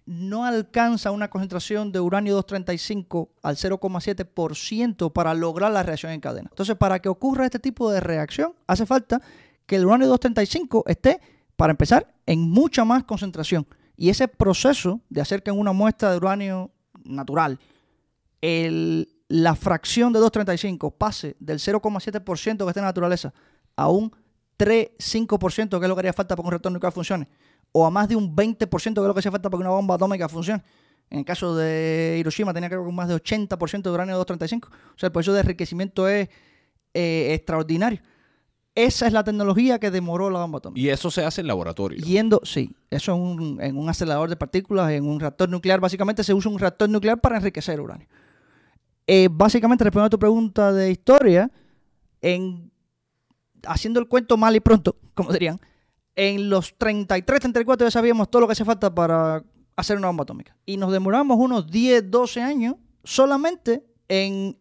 no 0.06 0.44
alcanza 0.44 1.10
una 1.10 1.30
concentración 1.30 1.92
de 1.92 2.00
uranio 2.00 2.34
235 2.34 3.30
al 3.42 3.56
0,7% 3.56 5.12
para 5.12 5.34
lograr 5.34 5.72
la 5.72 5.82
reacción 5.82 6.12
en 6.12 6.20
cadena. 6.20 6.48
Entonces, 6.50 6.76
para 6.76 6.98
que 7.00 7.08
ocurra 7.08 7.44
este 7.44 7.58
tipo 7.58 7.90
de 7.90 8.00
reacción, 8.00 8.54
hace 8.66 8.86
falta 8.86 9.20
que 9.66 9.76
el 9.76 9.86
uranio 9.86 10.08
235 10.08 10.84
esté, 10.86 11.20
para 11.56 11.70
empezar, 11.70 12.14
en 12.26 12.40
mucha 12.40 12.84
más 12.84 13.04
concentración. 13.04 13.66
Y 13.96 14.08
ese 14.08 14.26
proceso 14.26 15.00
de 15.08 15.20
hacer 15.20 15.42
que 15.42 15.50
en 15.50 15.58
una 15.58 15.72
muestra 15.72 16.10
de 16.10 16.16
uranio 16.16 16.70
natural 17.04 17.58
la 19.28 19.54
fracción 19.54 20.12
de 20.12 20.18
235 20.18 20.90
pase 20.90 21.36
del 21.38 21.58
0,7% 21.58 22.58
que 22.58 22.68
está 22.68 22.80
en 22.80 22.84
la 22.84 22.88
naturaleza 22.88 23.32
a 23.76 23.88
un 23.88 24.14
3-5%, 24.58 25.78
que 25.78 25.84
es 25.84 25.88
lo 25.88 25.94
que 25.94 26.00
haría 26.00 26.12
falta 26.12 26.36
para 26.36 26.44
que 26.44 26.46
un 26.46 26.50
reactor 26.52 26.72
nuclear 26.72 26.92
funcione, 26.92 27.28
o 27.72 27.86
a 27.86 27.90
más 27.90 28.08
de 28.08 28.16
un 28.16 28.34
20%, 28.34 28.68
que 28.68 28.88
es 28.88 28.96
lo 28.96 29.14
que 29.14 29.20
hace 29.20 29.30
falta 29.30 29.50
para 29.50 29.58
que 29.58 29.66
una 29.66 29.70
bomba 29.70 29.94
atómica 29.94 30.28
funcione. 30.28 30.62
En 31.10 31.18
el 31.18 31.24
caso 31.24 31.54
de 31.54 32.16
Hiroshima 32.18 32.54
tenía 32.54 32.70
creo 32.70 32.86
que 32.86 32.92
más 32.92 33.08
de 33.08 33.14
80% 33.14 33.82
de 33.82 33.90
uranio 33.90 34.16
235. 34.16 34.68
O 34.68 34.98
sea, 34.98 35.08
el 35.08 35.12
proceso 35.12 35.34
de 35.34 35.40
enriquecimiento 35.40 36.08
es 36.08 36.28
eh, 36.94 37.34
extraordinario. 37.34 38.00
Esa 38.74 39.06
es 39.06 39.12
la 39.12 39.22
tecnología 39.22 39.78
que 39.78 39.90
demoró 39.90 40.30
la 40.30 40.40
bomba 40.40 40.58
atómica. 40.58 40.80
Y 40.80 40.88
eso 40.88 41.10
se 41.10 41.22
hace 41.22 41.42
en 41.42 41.48
laboratorio. 41.48 41.98
Yendo, 41.98 42.40
sí, 42.44 42.74
eso 42.88 43.14
en 43.14 43.20
un, 43.20 43.60
en 43.60 43.76
un 43.76 43.90
acelerador 43.90 44.30
de 44.30 44.36
partículas, 44.36 44.90
en 44.92 45.04
un 45.04 45.20
reactor 45.20 45.50
nuclear, 45.50 45.80
básicamente 45.80 46.24
se 46.24 46.32
usa 46.32 46.50
un 46.50 46.58
reactor 46.58 46.88
nuclear 46.88 47.20
para 47.20 47.36
enriquecer 47.36 47.78
uranio. 47.78 48.08
Eh, 49.06 49.28
básicamente, 49.30 49.84
respondiendo 49.84 50.06
a 50.06 50.10
tu 50.10 50.18
pregunta 50.18 50.72
de 50.72 50.90
historia, 50.90 51.50
en, 52.22 52.71
haciendo 53.66 54.00
el 54.00 54.08
cuento 54.08 54.36
mal 54.36 54.56
y 54.56 54.60
pronto, 54.60 54.96
como 55.14 55.32
dirían, 55.32 55.60
en 56.14 56.50
los 56.50 56.76
33, 56.76 57.40
34 57.40 57.86
ya 57.86 57.90
sabíamos 57.90 58.30
todo 58.30 58.40
lo 58.42 58.48
que 58.48 58.52
hace 58.52 58.64
falta 58.64 58.94
para 58.94 59.42
hacer 59.76 59.96
una 59.96 60.08
bomba 60.08 60.22
atómica. 60.22 60.56
Y 60.66 60.76
nos 60.76 60.92
demoramos 60.92 61.38
unos 61.38 61.70
10, 61.70 62.10
12 62.10 62.42
años 62.42 62.76
solamente 63.02 63.84
en 64.08 64.58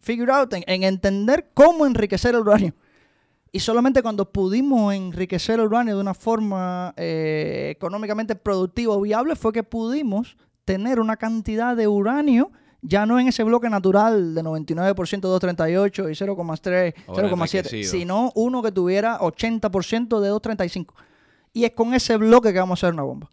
figure 0.00 0.32
out, 0.32 0.52
en, 0.52 0.62
en 0.66 0.84
entender 0.84 1.50
cómo 1.54 1.86
enriquecer 1.86 2.34
el 2.34 2.42
uranio. 2.42 2.74
Y 3.54 3.60
solamente 3.60 4.02
cuando 4.02 4.32
pudimos 4.32 4.94
enriquecer 4.94 5.60
el 5.60 5.66
uranio 5.66 5.94
de 5.94 6.00
una 6.00 6.14
forma 6.14 6.94
eh, 6.96 7.68
económicamente 7.76 8.34
productiva 8.34 8.94
o 8.94 9.00
viable 9.02 9.36
fue 9.36 9.52
que 9.52 9.62
pudimos 9.62 10.38
tener 10.64 10.98
una 10.98 11.18
cantidad 11.18 11.76
de 11.76 11.86
uranio 11.86 12.50
ya 12.82 13.06
no 13.06 13.18
en 13.18 13.28
ese 13.28 13.44
bloque 13.44 13.70
natural 13.70 14.34
de 14.34 14.42
99% 14.42 15.20
238 15.20 16.10
y 16.10 16.12
0,3, 16.12 16.94
Ahora 17.06 17.28
0,7, 17.30 17.58
enriquecido. 17.58 17.90
sino 17.90 18.32
uno 18.34 18.62
que 18.62 18.72
tuviera 18.72 19.18
80% 19.20 20.20
de 20.20 20.28
235. 20.28 20.94
Y 21.52 21.64
es 21.64 21.70
con 21.72 21.94
ese 21.94 22.16
bloque 22.16 22.52
que 22.52 22.58
vamos 22.58 22.82
a 22.82 22.86
hacer 22.86 22.94
una 22.94 23.04
bomba. 23.04 23.30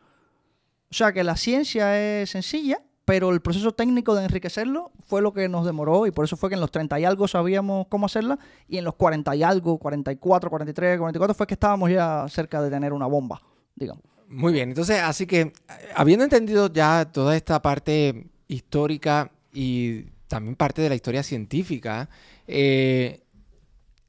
O 0.92 0.94
sea 0.94 1.12
que 1.12 1.24
la 1.24 1.36
ciencia 1.36 2.00
es 2.00 2.30
sencilla, 2.30 2.82
pero 3.06 3.32
el 3.32 3.42
proceso 3.42 3.72
técnico 3.72 4.14
de 4.14 4.24
enriquecerlo 4.24 4.92
fue 5.08 5.22
lo 5.22 5.34
que 5.34 5.50
nos 5.50 5.66
demoró 5.66 6.06
y 6.06 6.12
por 6.12 6.26
eso 6.26 6.38
fue 6.38 6.50
que 6.50 6.56
en 6.56 6.62
los 6.62 6.70
30 6.72 7.00
y 7.00 7.06
algo 7.06 7.28
sabíamos 7.28 7.88
cómo 7.90 8.06
hacerla 8.06 8.38
y 8.68 8.78
en 8.78 8.86
los 8.86 8.94
40 8.96 9.36
y 9.36 9.42
algo, 9.44 9.80
44, 9.80 10.50
43, 10.50 11.00
44 11.00 11.34
fue 11.34 11.48
que 11.48 11.56
estábamos 11.56 11.90
ya 11.90 12.26
cerca 12.30 12.62
de 12.62 12.70
tener 12.70 12.94
una 12.94 13.08
bomba, 13.08 13.42
digamos. 13.76 14.04
Muy 14.28 14.54
bien, 14.54 14.70
entonces, 14.70 15.02
así 15.02 15.26
que 15.26 15.54
habiendo 15.96 16.24
entendido 16.24 16.72
ya 16.72 17.06
toda 17.12 17.36
esta 17.36 17.60
parte 17.64 18.28
histórica 18.48 19.32
y 19.54 20.04
también 20.28 20.56
parte 20.56 20.82
de 20.82 20.90
la 20.90 20.96
historia 20.96 21.24
científica, 21.24 22.10
eh, 22.48 23.24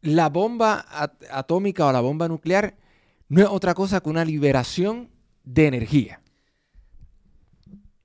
la 0.02 0.28
bomba 0.28 0.84
at- 0.90 1.24
atómica 1.30 1.86
o 1.86 1.92
la 1.92 2.00
bomba 2.00 2.28
nuclear 2.28 2.76
no 3.28 3.40
es 3.40 3.48
otra 3.48 3.74
cosa 3.74 4.00
que 4.00 4.08
una 4.08 4.24
liberación 4.24 5.08
de 5.44 5.66
energía. 5.66 6.20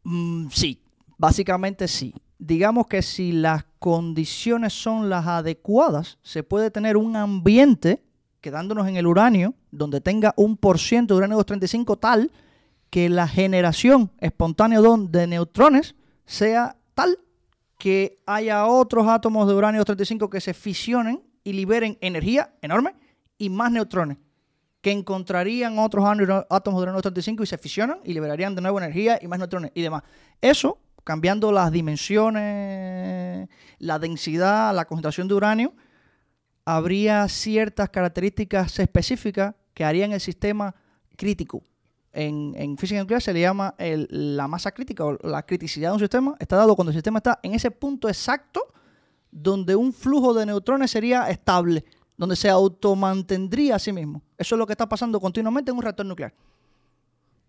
Mm, 0.03 0.47
sí, 0.51 0.81
básicamente 1.17 1.87
sí. 1.87 2.13
Digamos 2.37 2.87
que 2.87 3.01
si 3.01 3.31
las 3.31 3.65
condiciones 3.79 4.73
son 4.73 5.09
las 5.09 5.25
adecuadas, 5.25 6.19
se 6.21 6.43
puede 6.43 6.69
tener 6.69 6.97
un 6.97 7.15
ambiente, 7.15 8.03
quedándonos 8.41 8.87
en 8.87 8.97
el 8.97 9.07
uranio, 9.07 9.55
donde 9.71 10.01
tenga 10.01 10.33
un 10.37 10.57
por 10.57 10.79
ciento 10.79 11.13
de 11.13 11.19
uranio 11.19 11.37
235 11.37 11.97
tal 11.97 12.31
que 12.89 13.09
la 13.09 13.27
generación 13.27 14.11
espontánea 14.19 14.79
de 14.81 15.27
neutrones 15.27 15.95
sea 16.25 16.77
tal 16.95 17.19
que 17.77 18.23
haya 18.25 18.65
otros 18.65 19.07
átomos 19.07 19.47
de 19.47 19.53
uranio 19.53 19.81
235 19.81 20.29
que 20.29 20.41
se 20.41 20.53
fisionen 20.53 21.21
y 21.43 21.53
liberen 21.53 21.97
energía 22.01 22.55
enorme 22.61 22.95
y 23.37 23.49
más 23.49 23.71
neutrones 23.71 24.17
que 24.81 24.91
encontrarían 24.91 25.79
otros 25.79 26.05
átomos 26.05 26.79
de 26.79 26.83
uranio 26.83 27.01
235 27.01 27.43
y 27.43 27.47
se 27.47 27.57
fisionan 27.57 27.99
y 28.03 28.13
liberarían 28.13 28.53
de 28.53 28.61
nuevo 28.61 28.77
energía 28.77 29.17
y 29.19 29.27
más 29.27 29.39
neutrones 29.39 29.71
y 29.73 29.81
demás. 29.81 30.03
Eso, 30.41 30.79
cambiando 31.03 31.51
las 31.51 31.71
dimensiones, 31.71 33.49
la 33.79 33.97
densidad, 33.97 34.75
la 34.75 34.85
concentración 34.85 35.27
de 35.27 35.33
uranio, 35.33 35.73
habría 36.65 37.27
ciertas 37.29 37.89
características 37.89 38.77
específicas 38.77 39.55
que 39.73 39.83
harían 39.83 40.11
el 40.11 40.19
sistema 40.19 40.75
crítico. 41.15 41.63
En, 42.17 42.77
física 42.77 43.01
nuclear 43.01 43.21
se 43.21 43.33
le 43.33 43.41
llama 43.41 43.75
la 43.77 44.47
masa 44.47 44.71
crítica 44.71 45.03
o 45.03 45.17
la 45.21 45.45
criticidad 45.45 45.89
de 45.89 45.93
un 45.95 45.99
sistema. 45.99 46.35
Está 46.39 46.55
dado 46.55 46.75
cuando 46.75 46.91
el 46.91 46.95
sistema 46.95 47.19
está 47.19 47.39
en 47.43 47.53
ese 47.53 47.71
punto 47.71 48.07
exacto 48.07 48.61
donde 49.29 49.75
un 49.75 49.91
flujo 49.91 50.33
de 50.33 50.45
neutrones 50.45 50.91
sería 50.91 51.29
estable, 51.29 51.83
donde 52.15 52.37
se 52.37 52.49
automantendría 52.49 53.75
a 53.75 53.79
sí 53.79 53.91
mismo. 53.91 54.21
Eso 54.37 54.55
es 54.55 54.59
lo 54.59 54.65
que 54.65 54.71
está 54.71 54.87
pasando 54.87 55.19
continuamente 55.19 55.71
en 55.71 55.77
un 55.77 55.83
reactor 55.83 56.05
nuclear. 56.05 56.33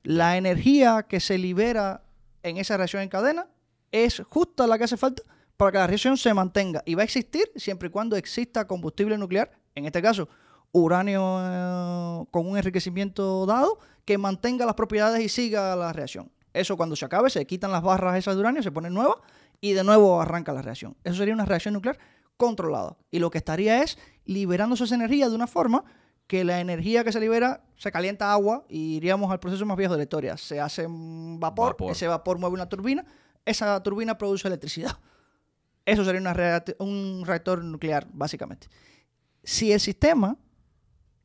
La 0.02 0.36
energía 0.36 1.04
que 1.04 1.20
se 1.20 1.38
libera 1.38 2.02
en 2.42 2.56
esa 2.56 2.76
reacción 2.76 3.02
en 3.02 3.08
cadena 3.08 3.46
es 3.92 4.20
justa 4.28 4.66
la 4.66 4.78
que 4.78 4.84
hace 4.84 4.96
falta 4.96 5.22
para 5.56 5.70
que 5.70 5.78
la 5.78 5.86
reacción 5.86 6.16
se 6.16 6.34
mantenga 6.34 6.82
y 6.84 6.96
va 6.96 7.02
a 7.02 7.04
existir 7.04 7.44
siempre 7.54 7.88
y 7.88 7.90
cuando 7.92 8.16
exista 8.16 8.66
combustible 8.66 9.16
nuclear, 9.16 9.52
en 9.76 9.86
este 9.86 10.02
caso 10.02 10.28
uranio 10.72 11.38
eh, 11.40 12.24
con 12.30 12.46
un 12.46 12.58
enriquecimiento 12.58 13.46
dado, 13.46 13.78
que 14.06 14.16
mantenga 14.16 14.64
las 14.64 14.74
propiedades 14.76 15.22
y 15.22 15.28
siga 15.28 15.76
la 15.76 15.92
reacción. 15.92 16.32
Eso 16.54 16.78
cuando 16.78 16.96
se 16.96 17.04
acabe, 17.04 17.28
se 17.28 17.44
quitan 17.46 17.70
las 17.70 17.82
barras 17.82 18.16
esas 18.16 18.34
de 18.36 18.40
uranio, 18.40 18.62
se 18.62 18.70
ponen 18.72 18.94
nuevas 18.94 19.16
y 19.60 19.72
de 19.74 19.84
nuevo 19.84 20.18
arranca 20.22 20.54
la 20.54 20.62
reacción. 20.62 20.96
Eso 21.04 21.16
sería 21.16 21.34
una 21.34 21.44
reacción 21.44 21.74
nuclear 21.74 21.98
controlada. 22.38 22.96
Y 23.10 23.18
lo 23.18 23.30
que 23.30 23.36
estaría 23.38 23.82
es 23.82 23.98
liberándose 24.24 24.84
esa 24.84 24.94
energía 24.94 25.28
de 25.28 25.34
una 25.34 25.46
forma 25.46 25.84
que 26.26 26.44
la 26.44 26.60
energía 26.60 27.04
que 27.04 27.12
se 27.12 27.20
libera 27.20 27.64
se 27.76 27.92
calienta 27.92 28.32
agua 28.32 28.64
y 28.68 28.96
iríamos 28.96 29.30
al 29.30 29.38
proceso 29.40 29.64
más 29.66 29.76
viejo 29.76 29.92
de 29.92 29.98
la 29.98 30.02
historia. 30.04 30.36
Se 30.36 30.60
hace 30.60 30.86
vapor, 30.88 31.72
Vapor. 31.72 31.92
ese 31.92 32.08
vapor 32.08 32.38
mueve 32.38 32.54
una 32.54 32.68
turbina, 32.68 33.04
esa 33.44 33.80
turbina 33.82 34.16
produce 34.18 34.48
electricidad. 34.48 34.98
Eso 35.84 36.04
sería 36.04 36.20
una 36.20 36.34
react- 36.34 36.74
un 36.80 37.22
reactor 37.24 37.62
nuclear, 37.62 38.08
básicamente. 38.12 38.68
Si 39.44 39.72
el 39.72 39.78
sistema 39.78 40.36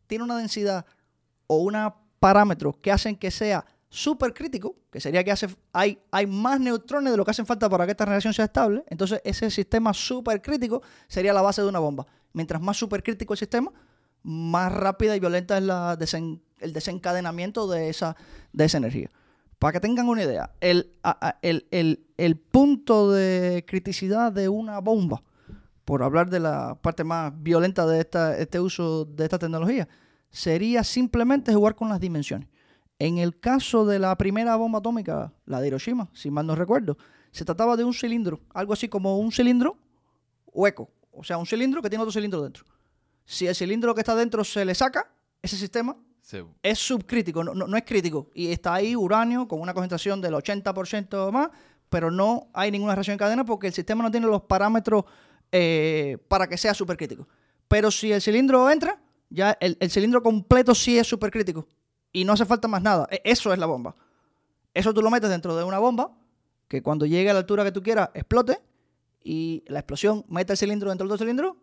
tiene 0.06 0.24
una 0.24 0.38
densidad 0.38 0.86
o 1.48 1.58
unos 1.58 1.94
parámetros 2.22 2.76
que 2.78 2.92
hacen 2.92 3.16
que 3.16 3.32
sea 3.32 3.66
súper 3.90 4.34
crítico, 4.34 4.76
que 4.92 5.02
sería 5.02 5.24
que 5.24 5.32
hace, 5.32 5.48
hay, 5.74 6.00
hay 6.12 6.28
más 6.28 6.60
neutrones 6.60 7.12
de 7.12 7.18
lo 7.18 7.26
que 7.26 7.32
hacen 7.32 7.46
falta 7.48 7.68
para 7.68 7.86
que 7.86 7.92
esta 7.92 8.06
reacción 8.06 8.34
sea 8.34 8.46
estable, 8.46 8.84
entonces 8.88 9.20
ese 9.26 9.50
sistema 9.50 9.92
súper 9.94 10.42
crítico 10.42 10.82
sería 11.08 11.34
la 11.34 11.42
base 11.42 11.62
de 11.62 11.68
una 11.68 11.80
bomba. 11.80 12.06
Mientras 12.32 12.62
más 12.62 12.78
súper 12.78 13.02
crítico 13.04 13.34
el 13.34 13.40
sistema, 13.40 13.72
más 14.24 14.72
rápida 14.72 15.16
y 15.16 15.20
violenta 15.20 15.58
es 15.58 15.64
la 15.64 15.98
el 16.60 16.74
desencadenamiento 16.74 17.68
de 17.68 17.90
esa, 17.90 18.16
de 18.54 18.66
esa 18.66 18.78
energía. 18.78 19.10
Para 19.58 19.74
que 19.74 19.80
tengan 19.80 20.08
una 20.08 20.24
idea, 20.24 20.52
el, 20.62 20.92
el- 21.42 21.66
el- 21.72 22.06
el 22.18 22.38
punto 22.38 23.12
de 23.12 23.66
criticidad 23.68 24.32
de 24.32 24.48
una 24.48 24.80
bomba, 24.80 25.24
por 25.86 26.04
hablar 26.04 26.30
de 26.30 26.40
la 26.40 26.78
parte 26.82 27.04
más 27.04 27.34
violenta 27.42 27.86
de 27.88 28.00
esta, 28.00 28.38
este 28.38 28.60
uso 28.60 29.06
de 29.06 29.24
esta 29.24 29.40
tecnología, 29.40 29.88
sería 30.32 30.84
simplemente 30.84 31.54
jugar 31.54 31.76
con 31.76 31.90
las 31.90 32.00
dimensiones. 32.00 32.48
En 33.00 33.18
el 33.18 33.40
caso 33.40 33.86
de 33.86 34.00
la 34.00 34.16
primera 34.18 34.56
bomba 34.56 34.80
atómica, 34.80 35.34
la 35.46 35.60
de 35.62 35.68
Hiroshima, 35.68 36.10
si 36.14 36.30
mal 36.32 36.46
no 36.48 36.56
recuerdo, 36.56 36.98
se 37.32 37.46
trataba 37.46 37.76
de 37.78 37.84
un 37.84 37.94
cilindro, 37.94 38.40
algo 38.54 38.74
así 38.74 38.88
como 38.90 39.18
un 39.20 39.32
cilindro 39.32 39.78
hueco, 40.54 40.90
o 41.12 41.24
sea, 41.24 41.38
un 41.38 41.46
cilindro 41.46 41.82
que 41.82 41.90
tiene 41.90 42.02
otro 42.04 42.12
cilindro 42.12 42.42
dentro. 42.42 42.66
Si 43.26 43.48
el 43.48 43.56
cilindro 43.56 43.94
que 43.96 44.02
está 44.02 44.16
dentro 44.16 44.44
se 44.44 44.66
le 44.66 44.76
saca, 44.76 45.12
ese 45.42 45.58
sistema 45.58 45.96
es 46.62 46.78
subcrítico, 46.80 47.44
no, 47.44 47.54
no- 47.54 47.68
no 47.68 47.78
es 47.78 47.84
crítico. 47.84 48.30
Y 48.34 48.52
está 48.52 48.76
ahí 48.76 48.96
uranio 48.96 49.48
con 49.48 49.60
una 49.62 49.74
concentración 49.74 50.22
del 50.22 50.34
80% 50.36 51.14
o 51.28 51.32
más, 51.32 51.50
pero 51.90 52.12
no 52.12 52.48
hay 52.54 52.70
ninguna 52.72 52.94
reacción 52.96 53.14
en 53.14 53.20
cadena 53.20 53.44
porque 53.46 53.68
el 53.68 53.74
sistema 53.74 54.04
no 54.04 54.12
tiene 54.12 54.28
los 54.28 54.44
parámetros 54.44 55.06
eh, 55.52 56.18
para 56.28 56.48
que 56.48 56.58
sea 56.58 56.74
supercrítico. 56.74 57.28
Pero 57.68 57.90
si 57.92 58.12
el 58.12 58.22
cilindro 58.22 58.70
entra, 58.70 59.02
ya 59.32 59.58
el, 59.60 59.78
el 59.80 59.90
cilindro 59.90 60.22
completo 60.22 60.76
sí 60.76 60.98
es 61.00 61.08
supercrítico. 61.08 61.68
Y 62.14 62.26
no 62.26 62.34
hace 62.34 62.46
falta 62.46 62.68
más 62.68 62.82
nada. 62.82 63.08
E- 63.10 63.22
Eso 63.24 63.52
es 63.54 63.58
la 63.58 63.66
bomba. 63.66 63.96
Eso 64.74 64.94
tú 64.94 65.02
lo 65.02 65.10
metes 65.10 65.30
dentro 65.30 65.56
de 65.56 65.64
una 65.64 65.80
bomba 65.80 66.12
que 66.68 66.82
cuando 66.84 67.06
llegue 67.06 67.30
a 67.30 67.34
la 67.34 67.40
altura 67.40 67.64
que 67.64 67.72
tú 67.72 67.82
quieras 67.82 68.10
explote 68.14 68.60
y 69.24 69.64
la 69.68 69.80
explosión 69.80 70.26
mete 70.30 70.54
el 70.54 70.58
cilindro 70.58 70.90
dentro 70.90 71.06
del 71.08 71.14
otro 71.14 71.26
cilindro 71.26 71.58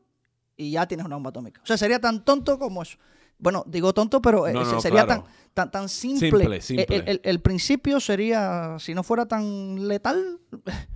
y 0.57 0.72
ya 0.72 0.87
tienes 0.88 1.07
una 1.07 1.16
bomba 1.16 1.31
atómica. 1.31 1.61
O 1.62 1.66
sea, 1.66 1.76
sería 1.78 2.00
tan 2.00 2.24
tonto 2.24 2.59
como 2.59 2.83
eso. 2.83 2.98
Bueno, 3.38 3.62
digo 3.68 3.94
tonto, 3.94 4.20
pero 4.20 4.48
eh, 4.48 4.52
No, 4.52 4.64
se- 4.64 4.72
no, 4.72 4.81
sería 4.81 5.04
claro. 5.04 5.22
tan, 5.22 5.33
tan, 5.54 5.70
tan 5.70 5.88
simple. 5.88 6.31
Simple, 6.31 6.61
simple. 6.61 6.87
El, 6.96 7.09
el- 7.09 7.20
el 7.22 7.40
principio 7.40 8.00
sería, 8.00 8.76
si 8.81 8.94
no 8.94 9.02
fuera 9.02 9.26
tan 9.26 9.87
letal, 9.87 10.40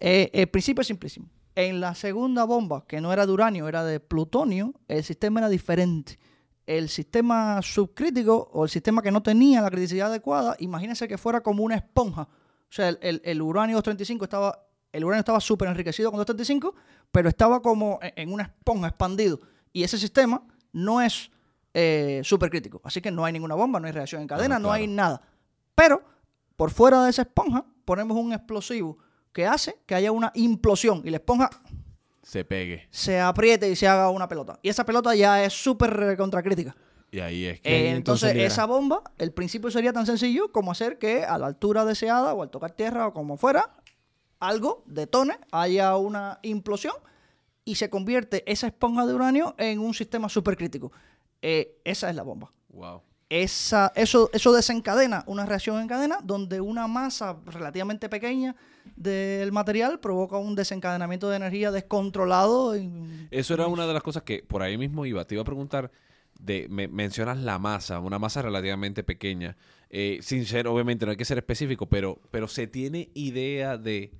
eh, 0.00 0.30
el 0.32 0.48
principio 0.48 0.80
es 0.82 0.86
simplísimo. 0.86 1.28
En 1.56 1.80
la 1.80 1.94
segunda 1.94 2.44
bomba, 2.44 2.84
que 2.86 3.00
no 3.00 3.12
era 3.12 3.26
de 3.26 3.32
uranio, 3.32 3.68
era 3.68 3.84
de 3.84 4.00
plutonio, 4.00 4.74
el 4.88 5.04
sistema 5.04 5.40
era 5.40 5.48
diferente. 5.48 6.18
El 6.66 6.88
sistema 6.88 7.60
subcrítico 7.62 8.50
o 8.52 8.64
el 8.64 8.70
sistema 8.70 9.02
que 9.02 9.12
no 9.12 9.22
tenía 9.22 9.60
la 9.60 9.70
criticidad 9.70 10.08
adecuada, 10.08 10.56
imagínense 10.58 11.06
que 11.06 11.18
fuera 11.18 11.42
como 11.42 11.62
una 11.62 11.76
esponja. 11.76 12.22
O 12.22 12.72
sea, 12.76 12.88
el, 12.88 12.98
el- 13.02 13.22
el 13.24 13.42
uranio 13.42 13.76
235 13.76 14.24
estaba, 14.24 14.66
el 14.90 15.04
uranio 15.04 15.20
estaba 15.20 15.40
súper 15.40 15.68
enriquecido 15.68 16.10
con 16.10 16.18
235, 16.18 16.74
pero 17.12 17.28
estaba 17.28 17.60
como 17.62 18.00
en, 18.02 18.32
una 18.32 18.44
esponja 18.44 18.88
expandido. 18.88 19.40
Y 19.72 19.84
ese 19.84 19.98
sistema 19.98 20.42
no 20.72 21.00
es 21.00 21.30
eh, 21.74 22.20
supercrítico. 22.24 22.80
Así 22.82 23.00
que 23.00 23.10
no 23.12 23.24
hay 23.24 23.32
ninguna 23.32 23.54
bomba, 23.54 23.78
no 23.78 23.86
hay 23.86 23.92
reacción 23.92 24.22
en 24.22 24.28
cadena, 24.28 24.58
no 24.58 24.68
claro. 24.68 24.72
hay 24.80 24.86
nada. 24.88 25.22
Pero 25.76 26.02
por 26.56 26.70
fuera 26.70 27.04
de 27.04 27.10
esa 27.10 27.22
esponja 27.22 27.64
ponemos 27.84 28.16
un 28.16 28.32
explosivo 28.32 28.98
que 29.34 29.46
hace 29.46 29.76
que 29.84 29.94
haya 29.94 30.12
una 30.12 30.32
implosión 30.34 31.02
y 31.04 31.10
la 31.10 31.18
esponja 31.18 31.50
se 32.22 32.44
pegue. 32.44 32.88
se 32.90 33.20
apriete 33.20 33.68
y 33.68 33.76
se 33.76 33.86
haga 33.86 34.08
una 34.08 34.28
pelota. 34.28 34.58
Y 34.62 34.70
esa 34.70 34.86
pelota 34.86 35.14
ya 35.14 35.44
es 35.44 35.52
súper 35.52 36.16
contracrítica. 36.16 36.74
Y 37.10 37.20
ahí 37.20 37.44
es 37.44 37.60
que. 37.60 37.68
Eh, 37.68 37.90
entonces 37.90 38.34
esa 38.36 38.64
bomba, 38.64 39.02
el 39.18 39.32
principio 39.32 39.70
sería 39.70 39.92
tan 39.92 40.06
sencillo 40.06 40.50
como 40.50 40.72
hacer 40.72 40.98
que 40.98 41.24
a 41.24 41.36
la 41.36 41.46
altura 41.46 41.84
deseada 41.84 42.32
o 42.32 42.42
al 42.42 42.50
tocar 42.50 42.70
tierra 42.72 43.08
o 43.08 43.12
como 43.12 43.36
fuera, 43.36 43.76
algo 44.40 44.84
detone, 44.86 45.38
haya 45.52 45.96
una 45.96 46.38
implosión 46.42 46.94
y 47.64 47.74
se 47.74 47.90
convierte 47.90 48.50
esa 48.50 48.68
esponja 48.68 49.06
de 49.06 49.14
uranio 49.14 49.54
en 49.58 49.80
un 49.80 49.94
sistema 49.94 50.28
supercrítico. 50.28 50.92
Eh, 51.42 51.80
esa 51.84 52.08
es 52.08 52.16
la 52.16 52.22
bomba. 52.22 52.52
Wow. 52.68 53.02
Esa, 53.42 53.92
eso, 53.96 54.30
eso 54.32 54.52
desencadena 54.52 55.24
una 55.26 55.44
reacción 55.44 55.80
en 55.80 55.88
cadena 55.88 56.18
donde 56.22 56.60
una 56.60 56.86
masa 56.86 57.36
relativamente 57.46 58.08
pequeña 58.08 58.54
del 58.96 59.50
material 59.50 59.98
provoca 59.98 60.36
un 60.36 60.54
desencadenamiento 60.54 61.28
de 61.28 61.36
energía 61.36 61.72
descontrolado. 61.72 62.76
y- 62.76 63.26
Eso 63.30 63.54
era 63.54 63.66
una 63.66 63.86
de 63.86 63.92
las 63.92 64.02
cosas 64.02 64.22
que 64.22 64.44
por 64.46 64.62
ahí 64.62 64.78
mismo 64.78 65.04
iba. 65.04 65.24
Te 65.24 65.34
iba 65.34 65.42
a 65.42 65.44
preguntar, 65.44 65.90
de, 66.38 66.68
me- 66.68 66.86
mencionas 66.88 67.38
la 67.38 67.58
masa, 67.58 67.98
una 68.00 68.18
masa 68.18 68.42
relativamente 68.42 69.02
pequeña. 69.02 69.56
Eh, 69.90 70.18
sin 70.22 70.46
ser, 70.46 70.66
obviamente, 70.68 71.04
no 71.04 71.10
hay 71.10 71.16
que 71.16 71.24
ser 71.24 71.38
específico, 71.38 71.86
pero, 71.86 72.20
pero 72.30 72.46
se 72.48 72.66
tiene 72.68 73.10
idea 73.14 73.78
de 73.78 74.12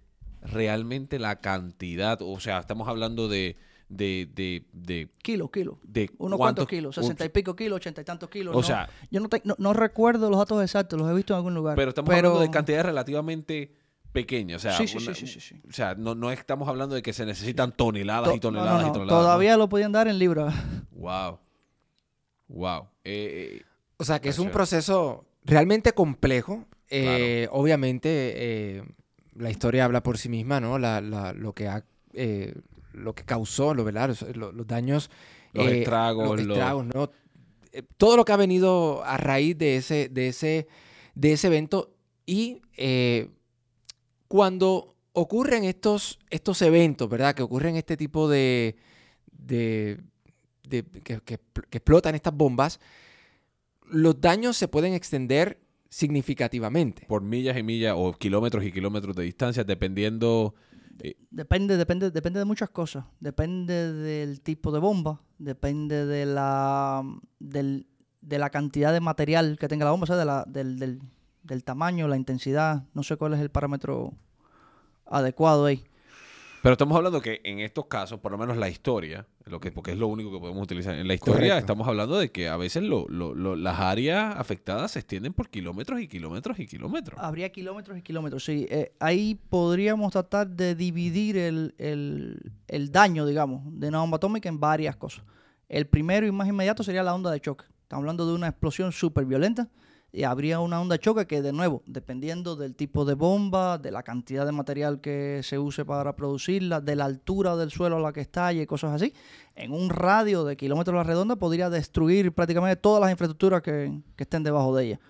realmente 0.42 1.18
la 1.18 1.40
cantidad. 1.40 2.18
O 2.22 2.40
sea, 2.40 2.58
estamos 2.58 2.88
hablando 2.88 3.28
de, 3.28 3.56
de, 3.96 4.28
de, 4.34 4.64
de, 4.72 5.08
Kilos, 5.22 5.50
kilos. 5.50 5.76
de 5.82 6.10
Unos 6.18 6.38
cuantos 6.38 6.66
kilos, 6.66 6.94
sesenta 6.94 7.24
y 7.24 7.28
pico 7.28 7.54
kilos, 7.56 7.76
ochenta 7.76 8.00
y 8.00 8.04
tantos 8.04 8.28
kilos. 8.28 8.54
O 8.54 8.58
no, 8.58 8.62
sea- 8.66 8.88
yo 9.10 9.20
no, 9.20 9.28
te- 9.28 9.42
no, 9.44 9.54
no 9.58 9.72
recuerdo 9.72 10.28
los 10.30 10.38
datos 10.38 10.62
exactos, 10.62 10.98
los 10.98 11.10
he 11.10 11.14
visto 11.14 11.32
en 11.32 11.38
algún 11.38 11.54
lugar. 11.54 11.76
Pero 11.76 11.90
estamos 11.90 12.14
hablando 12.14 12.40
de 12.40 12.50
cantidades 12.50 12.86
relativamente 12.86 13.72
pequeñas. 14.12 14.58
O 14.64 14.68
sea, 14.68 14.76
Sí, 14.76 14.86
sí, 14.86 14.96
una- 14.98 15.14
sí, 15.14 15.26
sí, 15.26 15.40
sí, 15.40 15.40
sí. 15.40 15.62
O 15.68 15.72
sea, 15.72 15.94
no, 15.94 16.14
no 16.14 16.30
estamos 16.30 16.68
hablando 16.68 16.94
de 16.94 17.02
que 17.02 17.12
se 17.12 17.26
necesitan 17.26 17.72
toneladas 17.72 18.30
To- 18.30 18.36
y 18.36 18.40
toneladas 18.40 18.72
no, 18.74 18.82
no, 18.82 18.88
y 18.88 18.92
toneladas. 18.92 19.12
¿no? 19.22 19.26
Todavía 19.26 19.56
lo 19.56 19.68
podían 19.68 19.92
dar 19.92 20.08
en 20.08 20.18
libras. 20.18 20.54
Wow. 20.92 21.38
Wow. 22.48 22.88
Eh, 23.04 23.58
eh, 23.60 23.62
O 23.98 24.04
sea, 24.04 24.20
que 24.20 24.28
es 24.28 24.38
un 24.38 24.50
proceso 24.50 25.26
realmente 25.44 25.92
complejo. 25.92 26.64
Eh, 26.88 27.48
Obviamente, 27.50 28.08
eh, 28.78 28.84
la 29.34 29.50
historia 29.50 29.84
habla 29.84 30.02
por 30.02 30.16
sí 30.18 30.28
misma, 30.28 30.60
¿no? 30.60 30.78
La- 30.78 31.00
la- 31.00 31.32
lo 31.32 31.52
que 31.52 31.68
ha, 31.68 31.84
eh, 32.12 32.54
lo 32.94 33.14
que 33.14 33.24
causó, 33.24 33.74
lo, 33.74 33.84
¿verdad? 33.84 34.08
Los, 34.08 34.22
los- 34.36 34.54
los 34.54 34.66
daños. 34.66 35.10
Los 35.52 35.66
eh, 35.68 35.78
estragos, 35.80 36.28
los 36.38 36.46
los- 36.46 36.56
estragos, 36.56 36.86
¿no? 36.86 37.10
Eh, 37.72 37.82
Todo 37.96 38.16
lo 38.16 38.24
que 38.24 38.32
ha 38.32 38.36
venido 38.36 39.02
a 39.04 39.16
raíz 39.16 39.56
de 39.58 39.76
ese, 39.76 40.08
de 40.08 40.28
ese, 40.28 40.66
de 41.14 41.32
ese 41.32 41.46
evento. 41.48 41.92
Y 42.26 42.62
eh, 42.76 43.28
cuando 44.28 44.94
ocurren 45.12 45.64
estos, 45.64 46.18
estos 46.30 46.62
eventos, 46.62 47.08
¿verdad? 47.08 47.34
Que 47.34 47.42
ocurren 47.42 47.76
este 47.76 47.96
tipo 47.96 48.28
de. 48.28 48.76
de, 49.32 50.00
de- 50.68 50.82
que, 50.84 51.20
que- 51.20 51.38
que 51.70 51.78
explotan 51.78 52.14
estas 52.14 52.34
bombas, 52.34 52.80
los 53.90 54.20
daños 54.20 54.56
se 54.56 54.66
pueden 54.68 54.94
extender 54.94 55.60
significativamente. 55.90 57.04
Por 57.06 57.22
millas 57.22 57.56
y 57.56 57.62
millas 57.62 57.94
o 57.96 58.12
kilómetros 58.14 58.64
y 58.64 58.72
kilómetros 58.72 59.14
de 59.14 59.22
distancia, 59.24 59.62
dependiendo. 59.64 60.54
Depende, 61.30 61.76
depende, 61.76 62.10
depende 62.10 62.38
de 62.38 62.44
muchas 62.44 62.70
cosas. 62.70 63.04
Depende 63.20 63.92
del 63.92 64.40
tipo 64.40 64.70
de 64.72 64.78
bomba, 64.78 65.20
depende 65.38 66.06
de 66.06 66.26
la, 66.26 67.02
del- 67.38 67.86
de 68.20 68.38
la 68.38 68.50
cantidad 68.50 68.92
de 68.92 69.00
material 69.00 69.58
que 69.58 69.68
tenga 69.68 69.84
la 69.84 69.90
bomba, 69.90 70.04
o 70.04 70.06
sea, 70.06 70.16
de 70.16 70.24
la- 70.24 70.44
del, 70.46 70.78
del- 70.78 71.00
del 71.42 71.64
tamaño, 71.64 72.08
la 72.08 72.16
intensidad. 72.16 72.84
No 72.94 73.02
sé 73.02 73.16
cuál 73.16 73.34
es 73.34 73.40
el 73.40 73.50
parámetro 73.50 74.12
adecuado 75.06 75.66
ahí. 75.66 75.84
Pero 76.64 76.72
estamos 76.72 76.96
hablando 76.96 77.20
que 77.20 77.42
en 77.44 77.60
estos 77.60 77.84
casos, 77.88 78.20
por 78.20 78.32
lo 78.32 78.38
menos 78.38 78.56
la 78.56 78.70
historia, 78.70 79.26
lo 79.44 79.60
que, 79.60 79.70
porque 79.70 79.92
es 79.92 79.98
lo 79.98 80.06
único 80.06 80.32
que 80.32 80.38
podemos 80.38 80.62
utilizar. 80.62 80.94
En 80.94 81.06
la 81.06 81.12
historia 81.12 81.36
Correcto. 81.40 81.58
estamos 81.58 81.86
hablando 81.86 82.16
de 82.18 82.32
que 82.32 82.48
a 82.48 82.56
veces 82.56 82.82
lo- 82.84 83.04
lo- 83.10 83.34
lo- 83.34 83.54
las 83.54 83.78
áreas 83.80 84.34
afectadas 84.38 84.92
se 84.92 85.00
extienden 85.00 85.34
por 85.34 85.50
kilómetros 85.50 86.00
y 86.00 86.08
kilómetros 86.08 86.58
y 86.58 86.66
kilómetros. 86.66 87.20
Habría 87.22 87.52
kilómetros 87.52 87.98
y 87.98 88.00
kilómetros, 88.00 88.46
sí. 88.46 88.66
Eh, 88.70 88.94
ahí 88.98 89.38
podríamos 89.50 90.10
tratar 90.12 90.48
de 90.48 90.74
dividir 90.74 91.36
el, 91.36 91.74
el- 91.76 92.40
el 92.68 92.90
daño, 92.90 93.26
digamos, 93.26 93.60
de 93.66 93.88
una 93.88 93.98
bomba 94.00 94.16
atómica 94.16 94.48
en 94.48 94.58
varias 94.58 94.96
cosas. 94.96 95.22
El 95.68 95.86
primero 95.86 96.26
y 96.26 96.32
más 96.32 96.48
inmediato 96.48 96.82
sería 96.82 97.02
la 97.02 97.14
onda 97.14 97.30
de 97.30 97.40
choque. 97.40 97.66
Estamos 97.82 98.04
hablando 98.04 98.26
de 98.26 98.32
una 98.32 98.48
explosión 98.48 98.90
súper 98.90 99.26
violenta 99.26 99.68
y 100.16 100.22
habría 100.22 100.60
una 100.60 100.80
onda 100.80 100.94
de 100.94 101.00
choque 101.00 101.26
que, 101.26 101.42
de 101.42 101.52
nuevo, 101.52 101.82
dependiendo 101.86 102.54
del 102.54 102.76
tipo 102.76 103.04
de 103.04 103.14
bomba, 103.14 103.78
de 103.78 103.90
la 103.90 104.04
cantidad 104.04 104.46
de 104.46 104.52
material 104.52 105.00
que 105.00 105.40
se 105.42 105.58
use 105.58 105.84
para 105.84 106.14
producirla, 106.14 106.80
de 106.80 106.94
la 106.94 107.04
altura 107.06 107.56
del 107.56 107.72
suelo 107.72 107.96
a 107.96 108.00
la 108.00 108.12
que 108.12 108.20
estalle 108.20 108.62
y 108.62 108.66
cosas 108.66 108.92
así, 108.92 109.12
en 109.56 109.72
un 109.72 109.90
radio 109.90 110.44
de 110.44 110.56
kilómetros 110.56 110.94
a 110.94 110.98
la 110.98 111.02
redonda 111.02 111.34
podría 111.34 111.68
destruir 111.68 112.32
prácticamente 112.32 112.76
todas 112.76 113.00
las 113.00 113.10
infraestructuras 113.10 113.60
que, 113.60 113.92
que 114.14 114.22
estén 114.22 114.44
debajo 114.44 114.74
de 114.76 114.84
ella. 114.86 115.00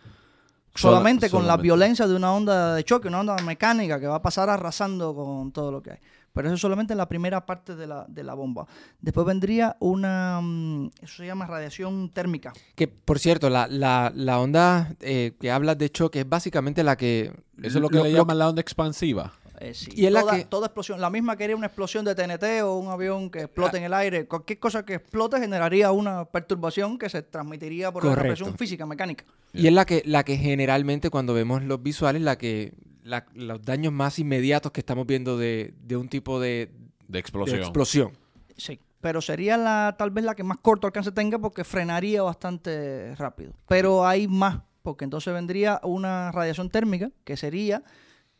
Sola- 0.75 0.95
Solamente 0.97 1.29
con 1.31 1.47
la 1.47 1.57
violencia 1.63 2.07
de 2.09 2.17
una 2.17 2.33
onda 2.35 2.75
de 2.75 2.83
choque, 2.85 3.09
una 3.09 3.21
onda 3.21 3.37
mecánica 3.45 4.01
que 4.01 4.07
va 4.07 4.17
a 4.17 4.23
pasar 4.23 4.49
arrasando 4.49 5.15
con 5.15 5.53
todo 5.53 5.71
lo 5.71 5.83
que 5.83 5.91
hay. 5.93 5.99
Pero 6.35 6.49
eso 6.49 6.57
es 6.57 6.61
solamente 6.61 6.93
en 6.93 6.99
la 6.99 7.09
primera 7.09 7.47
parte 7.47 7.77
de 7.77 7.87
la, 7.87 8.05
de 8.09 8.25
la 8.25 8.35
bomba. 8.35 8.67
Después 9.01 9.25
vendría 9.25 9.77
una, 9.79 10.41
mm, 10.43 10.91
eso 11.01 11.17
se 11.19 11.27
llama 11.27 11.47
radiación 11.47 12.11
térmica. 12.11 12.53
Que, 12.75 12.89
por 12.89 13.19
cierto, 13.21 13.49
la, 13.49 13.69
la, 13.69 14.13
la 14.15 14.41
onda 14.41 14.95
eh, 15.01 15.33
que 15.41 15.51
hablas 15.53 15.79
de 15.79 15.91
choque 15.91 16.21
es 16.21 16.29
básicamente 16.29 16.83
la 16.83 16.97
que... 16.97 17.33
Eso 17.63 17.79
es 17.79 17.83
lo 17.83 17.89
que 17.89 18.03
le 18.03 18.13
llaman 18.13 18.37
la 18.39 18.49
onda 18.49 18.61
expansiva. 18.61 19.33
Eh, 19.61 19.73
sí. 19.73 19.93
Y 19.95 20.07
es 20.07 20.13
la 20.13 20.23
toda, 20.23 20.37
que- 20.37 20.45
toda 20.47 20.67
explosión, 20.67 21.01
la 21.01 21.09
misma 21.09 21.37
que 21.37 21.45
haría 21.45 21.55
una 21.55 21.67
explosión 21.69 22.05
de 22.05 22.17
TNT 22.17 22.65
o 22.65 22.75
un 22.79 22.89
avión 22.89 23.31
que 23.31 23.43
explote 23.43 23.77
en 23.79 23.85
el 23.85 23.95
aire, 23.95 24.27
cualquier 24.27 24.59
cosa 24.59 24.85
que 24.85 24.95
explote 24.95 25.39
generaría 25.39 25.93
una 25.93 26.25
perturbación 26.25 26.99
que 26.99 27.09
se 27.09 27.23
transmitiría 27.23 27.93
por 27.93 28.03
una 28.05 28.17
Correcto. 28.17 28.33
represión 28.35 28.59
física, 28.59 28.85
mecánica. 28.85 29.25
Y 29.53 29.69
es 29.69 29.73
la 29.73 29.85
que, 29.87 30.03
la 30.05 30.25
que 30.25 30.37
generalmente 30.37 31.09
cuando 31.11 31.33
vemos 31.33 31.63
los 31.63 31.81
visuales, 31.81 32.21
la 32.23 32.37
que 32.37 32.75
la- 33.05 33.25
los 33.35 33.63
daños 33.63 33.93
más 33.93 34.19
inmediatos 34.19 34.73
que 34.73 34.81
estamos 34.81 35.07
viendo 35.07 35.39
de, 35.39 35.73
de 35.81 35.97
un 35.97 36.09
tipo 36.09 36.41
de, 36.41 36.49
De 36.67 36.75
de 37.07 37.19
explosión. 37.21 37.61
explosión. 37.61 38.13
Sí, 38.57 38.81
pero 39.01 39.21
sería 39.21 39.57
la 39.57 39.95
tal 39.99 40.11
vez 40.11 40.25
la 40.25 40.35
que 40.35 40.43
más 40.43 40.59
corto 40.59 40.87
alcance 40.89 41.13
tenga 41.13 41.39
porque 41.39 41.63
frenaría 41.65 42.23
bastante 42.23 43.15
rápido. 43.17 43.53
Pero 43.69 44.07
hay 44.07 44.27
más, 44.27 44.63
porque 44.83 45.05
entonces 45.05 45.33
vendría 45.33 45.81
una 45.85 46.33
radiación 46.33 46.71
térmica, 46.71 47.11
que 47.25 47.37
sería 47.37 47.83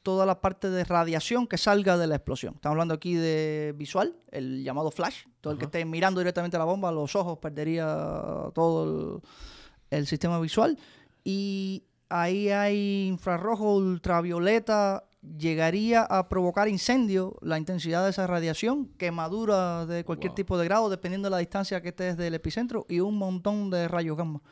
toda 0.03 0.27
la 0.27 0.41
parte 0.43 0.69
de 0.69 0.85
radiación 0.85 1.47
que 1.47 1.57
salga 1.57 1.97
de 1.97 2.07
la 2.07 2.17
explosión. 2.17 2.55
Estamos 2.57 2.75
hablando 2.75 2.93
aquí 2.95 3.15
de 3.15 3.75
visual, 3.77 4.17
el 4.31 4.63
llamado 4.63 4.91
flash. 4.91 5.25
Todo 5.41 5.53
el 5.55 5.59
que 5.59 5.65
esté 5.67 5.85
mirando 5.87 6.21
directamente 6.21 6.57
a 6.57 6.61
la 6.61 6.67
bomba, 6.67 6.93
los 6.93 7.17
ojos 7.17 7.39
perdería 7.39 7.87
todo 8.55 9.21
el, 9.91 9.99
el 9.99 10.07
sistema 10.07 10.39
visual. 10.41 10.79
Y 11.25 11.85
ahí 12.09 12.49
hay 12.51 13.07
infrarrojo, 13.09 13.75
ultravioleta, 13.77 15.05
llegaría 15.39 16.03
a 16.03 16.29
provocar 16.29 16.69
incendio 16.69 17.37
la 17.41 17.59
intensidad 17.59 18.05
de 18.05 18.11
esa 18.11 18.27
radiación, 18.27 18.89
quemadura 18.99 19.87
de 19.87 20.05
cualquier 20.05 20.31
Wow. 20.31 20.37
tipo 20.37 20.59
de 20.59 20.65
grado, 20.67 20.91
dependiendo 20.91 21.27
de 21.27 21.31
la 21.31 21.39
distancia 21.39 21.81
que 21.81 21.89
estés 21.89 22.17
del 22.17 22.35
epicentro, 22.35 22.85
y 22.89 23.01
un 23.01 23.17
montón 23.17 23.71
de 23.71 23.89
rayos 23.89 24.17
gamma. 24.17 24.43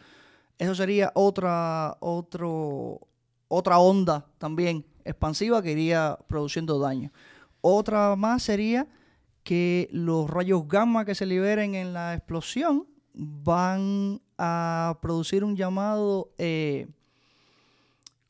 Eso 0.59 0.75
sería 0.75 1.13
otra, 1.15 1.97
otro, 2.01 3.01
otra 3.49 3.79
onda 3.79 4.27
también 4.39 4.87
expansiva 5.05 5.63
que 5.63 5.73
iría 5.73 6.19
produciendo 6.29 6.79
daño. 6.79 7.13
Otra 7.61 8.17
más 8.17 8.43
sería 8.45 8.87
que 9.43 9.89
los 9.93 10.31
rayos 10.31 10.67
gamma 10.69 11.05
que 11.05 11.15
se 11.15 11.27
liberen 11.27 11.75
en 11.75 11.93
la 11.93 12.15
explosión 12.15 12.87
van 13.13 14.23
a 14.39 14.99
producir 15.03 15.45
un 15.45 15.57
llamado, 15.57 16.33
eh, 16.39 16.87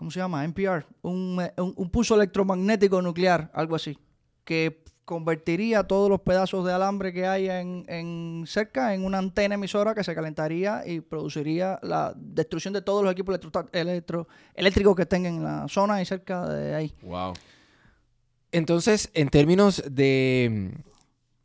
¿cómo 0.03 0.11
se 0.11 0.19
llama? 0.19 0.45
NPR, 0.45 0.85
un, 1.03 1.41
un- 1.59 1.75
un 1.77 1.91
pulso 1.91 2.17
electromagnético 2.17 3.01
nuclear, 3.01 3.53
algo 3.55 3.77
así, 3.77 3.97
que 4.45 4.83
convertiría 5.05 5.85
todos 5.85 6.11
los 6.11 6.21
pedazos 6.23 6.65
de 6.67 6.73
alambre 6.73 7.13
que 7.13 7.25
haya 7.25 7.61
en, 7.61 7.85
en 7.87 8.43
cerca 8.49 8.95
en 8.95 9.05
una 9.05 9.19
antena 9.19 9.55
emisora 9.55 9.95
que 9.95 10.03
se 10.03 10.13
calentaría 10.13 10.83
y 10.85 11.01
produciría 11.01 11.79
la 11.83 12.15
destrucción 12.17 12.75
de 12.75 12.83
todos 12.83 13.05
los 13.05 13.13
equipos 13.13 13.33
electro- 13.37 13.69
electro- 13.73 14.27
eléctricos 14.55 14.97
que 14.97 15.03
estén 15.03 15.25
en 15.27 15.45
la 15.45 15.69
zona 15.69 16.03
y 16.03 16.05
cerca 16.05 16.49
de 16.49 16.75
ahí. 16.75 16.95
Wow. 17.03 17.35
Entonces, 18.51 19.09
en 19.15 19.29
términos 19.29 19.83
de, 19.89 20.73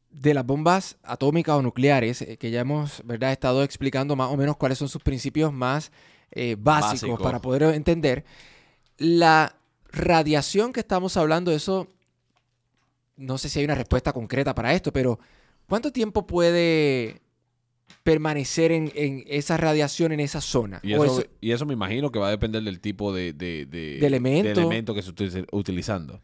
de 0.10 0.34
las 0.34 0.46
bombas 0.46 0.98
atómicas 1.04 1.56
o 1.56 1.62
nucleares, 1.62 2.22
eh, 2.24 2.38
que 2.38 2.50
ya 2.52 2.62
hemos 2.62 3.02
¿verdad? 3.06 3.32
estado 3.32 3.63
explicando 3.63 4.15
más 4.15 4.30
o 4.32 4.38
menos 4.38 4.58
cuáles 4.58 4.78
son 4.80 4.89
sus 4.89 5.02
principios 5.04 5.54
más 5.54 5.91
eh, 6.31 6.55
básicos 6.59 7.01
Básico. 7.01 7.17
para 7.23 7.39
poder 7.41 7.63
entender, 7.73 8.25
la 8.97 9.55
radiación 9.91 10.73
que 10.73 10.81
estamos 10.81 11.15
hablando, 11.17 11.51
eso, 11.51 11.87
no 13.15 13.37
sé 13.37 13.49
si 13.49 13.59
hay 13.59 13.65
una 13.65 13.75
respuesta 13.75 14.13
concreta 14.13 14.53
para 14.53 14.73
esto, 14.73 14.91
pero 14.93 15.19
¿cuánto 15.67 15.91
tiempo 15.91 16.27
puede 16.27 17.21
permanecer 18.03 18.71
en, 18.71 18.91
en 18.95 19.23
esa 19.27 19.57
radiación 19.57 20.11
en 20.11 20.19
esa 20.19 20.41
zona? 20.41 20.79
Y 20.83 20.93
eso, 20.93 21.05
eso- 21.05 21.23
y 21.41 21.51
eso 21.51 21.65
me 21.65 21.73
imagino 21.73 22.11
que 22.11 22.19
va 22.19 22.27
a 22.27 22.31
depender 22.31 22.63
del 22.63 22.79
tipo 22.79 23.13
de, 23.13 23.33
de, 23.33 23.65
de- 23.65 23.97
De 23.99 24.07
elemento. 24.07 24.47
de 24.47 24.51
elemento 24.53 24.93
que 24.93 25.01
se 25.01 25.09
esté 25.09 25.45
utilizando. 25.51 26.21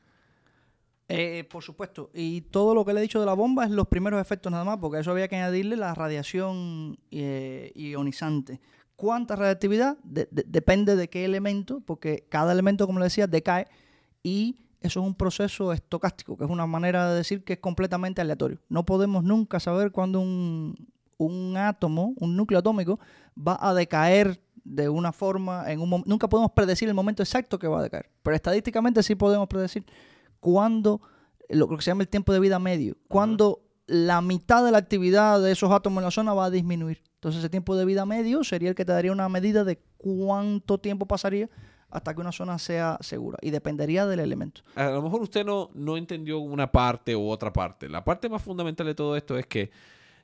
Eh, 1.10 1.44
por 1.50 1.62
supuesto. 1.64 2.10
Y 2.14 2.42
todo 2.42 2.74
lo 2.74 2.86
que 2.86 2.94
le 2.94 3.00
he 3.00 3.04
dicho 3.04 3.20
de 3.20 3.26
la 3.26 3.34
bomba 3.34 3.66
es 3.66 3.72
los 3.72 3.88
primeros 3.88 4.20
efectos 4.22 4.52
nada 4.52 4.64
más, 4.64 4.78
porque 4.80 4.98
a 4.98 5.00
eso 5.02 5.12
había 5.12 5.28
que 5.28 5.36
añadirle 5.36 5.76
la 5.76 5.94
radiación 5.94 6.98
eh, 7.12 7.72
ionizante. 7.76 8.60
¿Cuánta 9.04 9.36
radiactividad? 9.36 9.98
De- 10.02 10.30
de- 10.32 10.46
depende 10.48 10.96
de 10.96 11.10
qué 11.10 11.26
elemento, 11.26 11.82
porque 11.82 12.26
cada 12.30 12.54
elemento, 12.54 12.86
como 12.88 13.00
le 13.00 13.06
decía, 13.08 13.28
decae 13.28 13.68
y 14.24 14.56
eso 14.80 15.02
es 15.02 15.06
un 15.06 15.14
proceso 15.14 15.74
estocástico, 15.74 16.38
que 16.38 16.46
es 16.46 16.50
una 16.50 16.66
manera 16.68 17.10
de 17.10 17.18
decir 17.18 17.44
que 17.44 17.52
es 17.54 17.60
completamente 17.60 18.22
aleatorio. 18.22 18.60
No 18.70 18.86
podemos 18.86 19.22
nunca 19.26 19.60
saber 19.60 19.92
cuándo 19.92 20.22
un, 20.22 20.88
un 21.18 21.58
átomo, 21.58 22.14
un 22.16 22.38
núcleo 22.38 22.60
atómico, 22.62 22.98
va 23.38 23.58
a 23.60 23.74
decaer 23.74 24.42
de 24.64 24.88
una 24.88 25.12
forma, 25.12 25.70
en 25.70 25.82
un 25.82 26.02
nunca 26.06 26.30
podemos 26.30 26.54
predecir 26.54 26.88
el 26.88 26.96
momento 26.96 27.24
exacto 27.24 27.60
que 27.60 27.68
va 27.68 27.80
a 27.80 27.84
decaer, 27.84 28.10
pero 28.24 28.38
estadísticamente 28.38 29.04
sí 29.04 29.16
podemos 29.16 29.50
predecir 29.50 29.86
cuándo, 30.40 31.02
lo 31.50 31.68
que 31.68 31.82
se 31.82 31.92
llama 31.92 32.04
el 32.04 32.08
tiempo 32.08 32.32
de 32.32 32.40
vida 32.40 32.58
medio, 32.58 32.96
cuando 33.10 33.66
la 33.86 34.22
mitad 34.22 34.64
de 34.64 34.72
la 34.72 34.78
actividad 34.78 35.42
de 35.42 35.52
esos 35.52 35.72
átomos 35.74 36.00
en 36.00 36.06
la 36.06 36.12
zona 36.12 36.34
va 36.34 36.46
a 36.46 36.50
disminuir. 36.50 37.02
Entonces 37.24 37.40
ese 37.40 37.50
tiempo 37.50 37.78
de 37.78 37.86
vida 37.86 38.06
medio 38.06 38.44
sería 38.44 38.68
el 38.68 38.76
que 38.76 38.84
te 38.84 38.92
daría 38.92 39.14
una 39.14 39.30
medida 39.30 39.64
de 39.64 39.80
cuánto 39.98 40.78
tiempo 40.78 41.06
pasaría 41.06 41.50
hasta 41.90 42.14
que 42.14 42.20
una 42.20 42.34
zona 42.34 42.60
sea 42.60 42.98
segura 43.00 43.38
y 43.42 43.52
dependería 43.52 44.06
del 44.06 44.20
elemento. 44.20 44.60
A 44.76 44.90
lo 44.90 45.02
mejor 45.02 45.22
usted 45.22 45.46
no, 45.46 45.70
no 45.74 45.96
entendió 45.96 46.40
una 46.40 46.70
parte 46.70 47.16
u 47.16 47.30
otra 47.30 47.54
parte. 47.54 47.88
La 47.88 48.04
parte 48.04 48.28
más 48.28 48.42
fundamental 48.42 48.88
de 48.88 48.94
todo 48.94 49.16
esto 49.16 49.38
es 49.38 49.46
que 49.48 49.72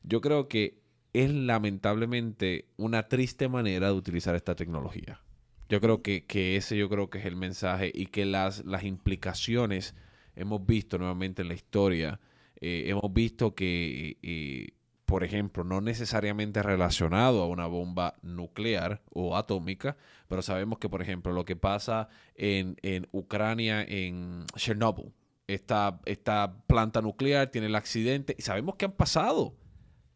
yo 0.03 0.19
creo 0.19 0.49
que 0.49 0.81
es 1.13 1.31
lamentablemente 1.31 2.65
una 2.75 3.07
triste 3.07 3.47
manera 3.47 3.87
de 3.87 3.93
utilizar 3.93 4.35
esta 4.35 4.53
tecnología. 4.53 5.21
Yo 5.69 5.79
creo 5.79 6.01
que, 6.01 6.25
que 6.25 6.57
ese 6.57 6.75
yo 6.75 6.89
creo 6.89 7.09
que 7.09 7.19
es 7.19 7.25
el 7.25 7.37
mensaje 7.37 7.93
y 7.95 8.07
que 8.07 8.25
las, 8.25 8.65
las 8.65 8.83
implicaciones 8.83 9.95
hemos 10.35 10.65
visto 10.65 10.97
nuevamente 10.97 11.43
en 11.43 11.47
la 11.47 11.53
historia. 11.53 12.19
eh, 12.59 12.83
hemos 12.87 13.13
visto 13.13 13.55
que, 13.55 14.17
eh, 14.21 14.73
por 15.09 15.23
ejemplo, 15.23 15.63
no 15.63 15.81
necesariamente 15.81 16.61
relacionado 16.61 17.41
a 17.41 17.47
una 17.47 17.65
bomba 17.65 18.19
nuclear 18.21 19.01
o 19.11 19.35
atómica, 19.35 19.97
pero 20.27 20.43
sabemos 20.43 20.77
que, 20.77 20.87
por 20.87 21.01
ejemplo, 21.01 21.33
lo 21.33 21.45
que 21.45 21.55
pasa 21.55 22.09
en, 22.35 22.77
en 22.83 23.07
Ucrania, 23.11 23.81
en 23.81 24.45
Chernobyl, 24.55 25.11
esta, 25.47 25.99
esta 26.05 26.61
planta 26.67 27.01
nuclear, 27.01 27.47
tiene 27.49 27.67
el 27.67 27.75
accidente, 27.75 28.35
y 28.37 28.43
sabemos 28.43 28.75
que 28.75 28.85
han 28.85 28.91
pasado 28.91 29.55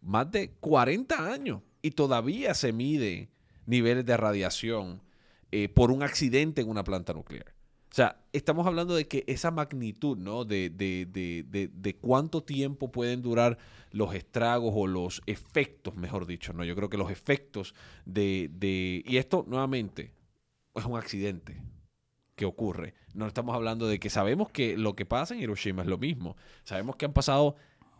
más 0.01 0.29
de 0.29 0.51
40 0.59 1.33
años 1.33 1.61
y 1.81 1.91
todavía 1.91 2.53
se 2.53 2.71
mide 2.71 3.31
niveles 3.65 4.05
de 4.05 4.15
radiación 4.15 5.01
eh, 5.51 5.69
por 5.69 5.89
un 5.89 6.03
accidente 6.03 6.61
en 6.61 6.69
una 6.69 6.83
planta 6.83 7.13
nuclear. 7.13 7.52
O 7.93 7.95
sea, 7.95 8.17
estamos 8.31 8.65
hablando 8.65 8.95
de 8.95 9.07
que 9.07 9.23
esa 9.27 9.51
magnitud, 9.51 10.17
¿no? 10.17 10.45
De, 10.45 10.71
de, 10.71 11.05
de, 11.05 11.69
de, 11.71 11.95
cuánto 11.97 12.41
tiempo 12.41 12.91
pueden 12.91 13.21
durar 13.21 13.59
los 13.91 14.15
estragos 14.15 14.73
o 14.75 14.87
los 14.87 15.21
efectos, 15.27 15.95
mejor 15.95 16.25
dicho, 16.25 16.53
¿no? 16.53 16.63
Yo 16.63 16.75
creo 16.75 16.89
que 16.89 16.97
los 16.97 17.11
efectos 17.11 17.75
de... 18.03 18.49
de 18.51 19.03
y 19.05 19.17
esto, 19.17 19.45
nuevamente, 19.47 20.11
es 20.73 20.85
un 20.85 20.97
accidente 20.97 21.61
que 22.35 22.45
ocurre. 22.45 22.95
No 23.13 23.27
estamos 23.27 23.53
hablando 23.53 23.85
de 23.85 23.99
que 23.99 24.09
sabemos 24.09 24.49
que 24.49 24.75
lo 24.75 24.95
que 24.95 25.05
pasa 25.05 25.35
en 25.35 25.41
Hiroshima 25.41 25.83
es 25.83 25.87
lo 25.87 25.99
mismo. 25.99 26.35
Sabemos 26.63 26.95
que 26.95 27.05
han 27.05 27.13
pasado 27.13 27.57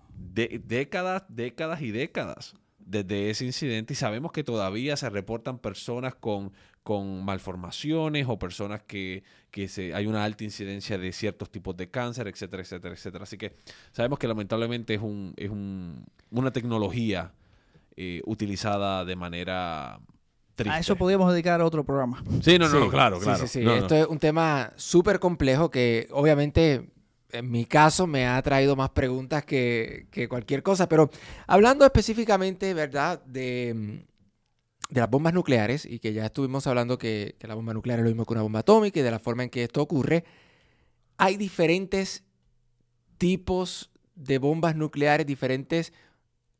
décadas, 0.09 1.23
décadas 1.29 1.83
y 1.83 1.91
décadas 1.91 2.55
desde 2.85 3.29
ese 3.29 3.45
incidente 3.45 3.93
y 3.93 3.95
sabemos 3.95 4.31
que 4.31 4.43
todavía 4.43 4.97
se 4.97 5.09
reportan 5.09 5.59
personas 5.59 6.15
con, 6.15 6.51
con 6.83 7.23
malformaciones 7.23 8.25
o 8.27 8.37
personas 8.37 8.81
que, 8.83 9.23
que 9.51 9.67
se, 9.67 9.93
hay 9.93 10.05
una 10.05 10.23
alta 10.23 10.43
incidencia 10.43 10.97
de 10.97 11.11
ciertos 11.11 11.49
tipos 11.49 11.75
de 11.77 11.89
cáncer, 11.89 12.27
etcétera, 12.27 12.63
etcétera, 12.63 12.93
etcétera. 12.93 13.23
Así 13.23 13.37
que 13.37 13.55
sabemos 13.91 14.19
que 14.19 14.27
lamentablemente 14.27 14.93
es, 14.93 15.01
un, 15.01 15.33
es 15.37 15.49
un, 15.49 16.05
una 16.31 16.51
tecnología 16.51 17.31
eh, 17.95 18.21
utilizada 18.25 19.05
de 19.05 19.15
manera 19.15 19.99
triste. 20.55 20.75
A 20.75 20.79
eso 20.79 20.95
podríamos 20.95 21.31
dedicar 21.31 21.61
otro 21.61 21.83
programa. 21.83 22.23
Sí, 22.41 22.57
no, 22.57 22.67
no, 22.67 22.89
claro, 22.89 23.19
claro. 23.19 23.47
Sí, 23.47 23.59
sí, 23.61 23.69
Esto 23.69 23.95
es 23.95 24.07
un 24.07 24.19
tema 24.19 24.73
súper 24.75 25.19
complejo 25.19 25.69
que 25.69 26.07
obviamente 26.11 26.89
en 27.33 27.51
mi 27.51 27.65
caso 27.65 28.07
me 28.07 28.25
ha 28.27 28.41
traído 28.41 28.75
más 28.77 28.91
preguntas 28.91 29.43
que, 29.43 30.07
que 30.11 30.29
cualquier 30.29 30.63
cosa, 30.63 30.87
pero 30.87 31.09
hablando 31.47 31.85
específicamente, 31.85 32.73
¿verdad? 32.73 33.21
De 33.25 34.05
de 34.93 35.01
las 35.01 35.09
bombas 35.09 35.33
nucleares, 35.33 35.85
y 35.85 35.99
que 35.99 36.13
ya 36.13 36.25
estuvimos 36.25 36.67
hablando 36.67 36.97
que, 36.99 37.35
la 37.41 37.55
bomba 37.55 37.73
nuclear 37.73 37.99
es 37.99 38.03
lo 38.03 38.09
mismo 38.09 38.25
que 38.25 38.33
una 38.33 38.43
bomba 38.43 38.59
atómica 38.59 38.99
y 38.99 39.03
de 39.03 39.11
la 39.11 39.19
forma 39.19 39.43
en 39.43 39.49
que 39.49 39.63
esto 39.63 39.81
ocurre, 39.81 40.23
hay 41.17 41.35
diferentes 41.35 42.23
tipos 43.17 43.89
de 44.15 44.37
bombas 44.37 44.75
nucleares, 44.75 45.25
diferentes 45.25 45.93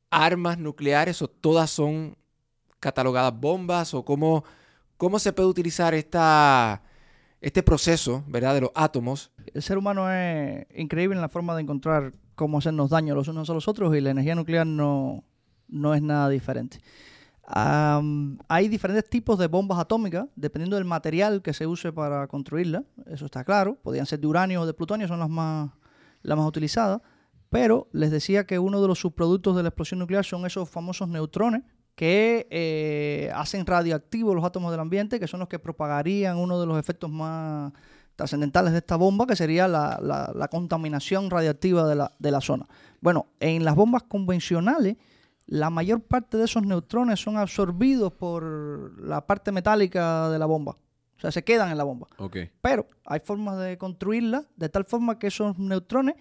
armas 0.09 0.57
nucleares, 0.57 1.21
o 1.21 1.27
todas 1.27 1.69
son 1.69 2.17
catalogadas 2.79 3.39
bombas, 3.39 3.93
o 3.93 4.03
cómo, 4.03 4.43
cómo 4.97 5.19
se 5.19 5.31
puede 5.31 5.49
utilizar 5.49 5.93
esta, 5.93 6.81
este 7.43 7.61
proceso 7.63 8.23
¿verdad? 8.27 8.55
de 8.55 8.61
los 8.61 8.71
átomos. 8.73 9.31
El 9.53 9.61
ser 9.61 9.77
humano 9.77 10.11
es 10.11 10.65
increíble 10.75 11.15
en 11.15 11.21
la 11.21 11.29
forma 11.29 11.55
de 11.55 11.61
encontrar 11.61 12.13
cómo 12.35 12.57
hacernos 12.57 12.89
daño 12.89 13.13
los 13.13 13.27
unos 13.27 13.49
a 13.49 13.53
los 13.53 13.67
otros, 13.67 13.95
y 13.95 14.01
la 14.01 14.09
energía 14.09 14.35
nuclear 14.35 14.65
no, 14.65 15.23
no 15.67 15.93
es 15.93 16.01
nada 16.01 16.29
diferente 16.29 16.79
hay 17.45 18.67
diferentes 18.69 19.09
tipos 19.09 19.37
de 19.37 19.47
bombas 19.47 19.79
atómicas, 19.79 20.27
dependiendo 20.35 20.77
del 20.77 20.85
material 20.85 21.41
que 21.41 21.53
se 21.53 21.67
use 21.67 21.91
para 21.91 22.27
construirla, 22.27 22.83
eso 23.07 23.25
está 23.25 23.43
claro. 23.43 23.77
Podrían 23.81 24.05
ser 24.05 24.19
de 24.19 24.27
uranio 24.27 24.61
o 24.61 24.65
de 24.65 24.73
plutonio, 24.73 25.07
son 25.07 25.19
las 25.19 25.29
más, 25.29 25.71
las 26.21 26.37
más 26.37 26.47
utilizadas. 26.47 27.01
Pero 27.49 27.87
les 27.91 28.09
decía 28.09 28.45
que 28.45 28.57
uno 28.57 28.81
de 28.81 28.87
los 28.87 28.99
subproductos 28.99 29.55
de 29.55 29.63
la 29.63 29.69
explosión 29.69 29.99
nuclear 29.99 30.25
son 30.25 30.45
esos 30.45 30.69
famosos 30.69 31.07
neutrones 31.07 31.63
que 31.95 32.47
eh, 32.49 33.31
hacen 33.35 33.65
radioactivos 33.65 34.35
los 34.35 34.43
átomos 34.43 34.71
del 34.71 34.79
ambiente, 34.79 35.19
que 35.19 35.27
son 35.27 35.39
los 35.39 35.49
que 35.49 35.59
propagarían 35.59 36.37
uno 36.37 36.59
de 36.59 36.65
los 36.65 36.79
efectos 36.79 37.09
más 37.09 37.71
trascendentales 38.15 38.73
de 38.73 38.79
esta 38.79 38.95
bomba, 38.95 39.25
que 39.25 39.35
sería 39.35 39.67
la, 39.67 39.99
la, 40.01 40.47
contaminación 40.47 41.29
radiactiva 41.29 41.87
de 41.87 41.95
la, 41.95 42.11
de 42.19 42.31
la 42.31 42.41
zona. 42.41 42.67
Bueno, 43.01 43.27
en 43.39 43.65
las 43.65 43.75
bombas 43.75 44.03
convencionales, 44.03 44.97
la 45.45 45.69
mayor 45.69 46.01
parte 46.01 46.37
de 46.37 46.45
esos 46.45 46.63
neutrones 46.63 47.19
son 47.19 47.37
absorbidos 47.37 48.13
por 48.13 49.03
la 49.03 49.25
parte 49.25 49.51
metálica 49.51 50.29
de 50.29 50.39
la 50.39 50.45
bomba. 50.45 50.77
O 51.17 51.19
sea, 51.19 51.31
se 51.31 51.43
quedan 51.43 51.71
en 51.71 51.77
la 51.77 51.83
bomba. 51.83 52.07
Pero 52.61 52.87
hay 53.05 53.19
formas 53.23 53.59
de 53.59 53.77
construirla 53.77 54.45
de 54.55 54.69
tal 54.69 54.85
forma 54.85 55.19
que 55.19 55.27
esos 55.27 55.57
neutrones 55.57 56.15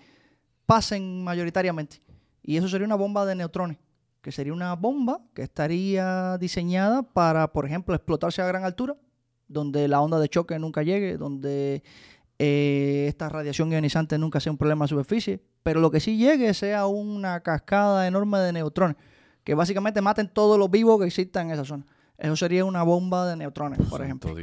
pasen 0.66 1.24
mayoritariamente. 1.24 2.02
Y 2.42 2.56
eso 2.56 2.68
sería 2.68 2.86
una 2.86 2.96
bomba 2.96 3.24
de 3.24 3.34
neutrones, 3.34 3.78
que 4.22 4.32
sería 4.32 4.52
una 4.52 4.74
bomba 4.74 5.20
que 5.34 5.42
estaría 5.42 6.38
diseñada 6.38 7.02
para, 7.02 7.52
por 7.52 7.66
ejemplo, 7.66 7.94
explotarse 7.94 8.40
a 8.40 8.46
gran 8.46 8.64
altura, 8.64 8.96
donde 9.48 9.88
la 9.88 10.00
onda 10.00 10.18
de 10.18 10.28
choque 10.28 10.58
nunca 10.58 10.82
llegue, 10.82 11.18
donde 11.18 11.82
eh, 12.38 13.06
esta 13.08 13.28
radiación 13.28 13.70
ionizante 13.70 14.16
nunca 14.16 14.40
sea 14.40 14.52
un 14.52 14.58
problema 14.58 14.86
de 14.86 14.90
superficie, 14.90 15.42
pero 15.62 15.80
lo 15.80 15.90
que 15.90 16.00
sí 16.00 16.16
llegue 16.16 16.54
sea 16.54 16.86
una 16.86 17.40
cascada 17.40 18.06
enorme 18.06 18.38
de 18.38 18.52
neutrones 18.52 18.96
que 19.44 19.54
básicamente 19.54 20.00
maten 20.00 20.28
todos 20.28 20.58
los 20.58 20.70
vivos 20.70 21.00
que 21.00 21.06
existan 21.06 21.48
en 21.48 21.54
esa 21.54 21.64
zona. 21.64 21.84
Eso 22.18 22.36
sería 22.36 22.64
una 22.64 22.82
bomba 22.82 23.26
de 23.26 23.36
neutrones, 23.36 23.80
por 23.88 24.02
ejemplo. 24.02 24.34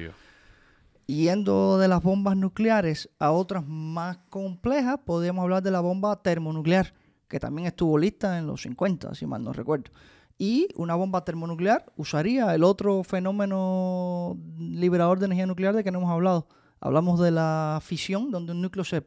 Yendo 1.07 1.79
de 1.79 1.87
las 1.87 2.03
bombas 2.03 2.37
nucleares 2.37 3.09
a 3.17 3.31
otras 3.31 3.65
más 3.65 4.17
complejas, 4.29 4.99
podríamos 5.03 5.43
hablar 5.43 5.63
de 5.63 5.71
la 5.71 5.79
bomba 5.79 6.21
termonuclear, 6.21 6.93
que 7.29 7.39
también 7.39 7.67
estuvo 7.67 7.97
lista 7.97 8.37
en 8.37 8.47
los 8.47 8.63
50, 8.63 9.13
si 9.15 9.25
mal 9.25 9.43
no 9.43 9.53
recuerdo. 9.53 9.91
Y 10.37 10.67
una 10.75 10.95
bomba 10.95 11.23
termonuclear 11.23 11.85
usaría 11.95 12.53
el 12.55 12.63
otro 12.63 13.03
fenómeno 13.03 14.37
liberador 14.57 15.19
de 15.19 15.27
energía 15.27 15.45
nuclear 15.45 15.75
de 15.75 15.83
que 15.83 15.91
no 15.91 15.99
hemos 15.99 16.11
hablado. 16.11 16.47
Hablamos 16.79 17.19
de 17.19 17.31
la 17.31 17.79
fisión, 17.83 18.31
donde 18.31 18.53
un 18.53 18.61
núcleo 18.61 18.83
se 18.83 19.05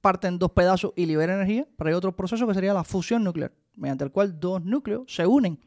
parte 0.00 0.28
en 0.28 0.38
dos 0.38 0.52
pedazos 0.52 0.92
y 0.96 1.06
libera 1.06 1.34
energía, 1.34 1.66
pero 1.76 1.88
hay 1.88 1.94
otro 1.94 2.14
proceso 2.14 2.46
que 2.46 2.54
sería 2.54 2.74
la 2.74 2.84
fusión 2.84 3.24
nuclear 3.24 3.52
mediante 3.74 4.04
el 4.04 4.12
cual 4.12 4.38
dos 4.38 4.62
núcleos 4.64 5.04
se 5.12 5.26
unen 5.26 5.58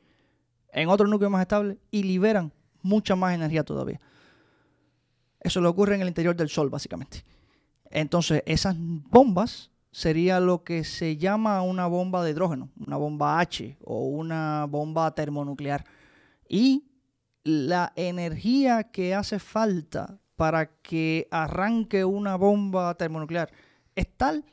en 0.72 0.90
otro 0.90 1.08
núcleo 1.08 1.30
más 1.30 1.42
estable 1.42 1.80
y 1.92 2.04
liberan 2.04 2.54
mucha 2.84 3.16
más 3.16 3.34
energía 3.34 3.64
todavía. 3.64 4.00
Eso 5.40 5.60
le 5.62 5.68
ocurre 5.68 5.96
en 5.96 6.02
el 6.02 6.08
interior 6.08 6.36
del 6.36 6.50
Sol, 6.50 6.70
básicamente. 6.70 7.26
Entonces, 7.90 8.44
esas 8.46 8.76
bombas 8.78 9.72
sería 9.92 10.40
lo 10.40 10.64
que 10.64 10.84
se 10.84 11.18
llama 11.18 11.62
una 11.62 11.88
bomba 11.88 12.24
de 12.24 12.32
hidrógeno, 12.32 12.70
una 12.86 12.98
bomba 12.98 13.40
H 13.40 13.78
o 13.84 14.08
una 14.08 14.66
bomba 14.70 15.14
termonuclear. 15.14 15.86
Y 16.48 16.86
la 17.44 17.94
energía 17.96 18.84
que 18.84 19.16
hace 19.16 19.40
falta 19.40 20.20
para 20.36 20.68
que 20.82 21.28
arranque 21.32 22.06
una 22.06 22.36
bomba 22.36 22.94
termonuclear 22.96 23.50
es 23.96 24.08
tal 24.16 24.46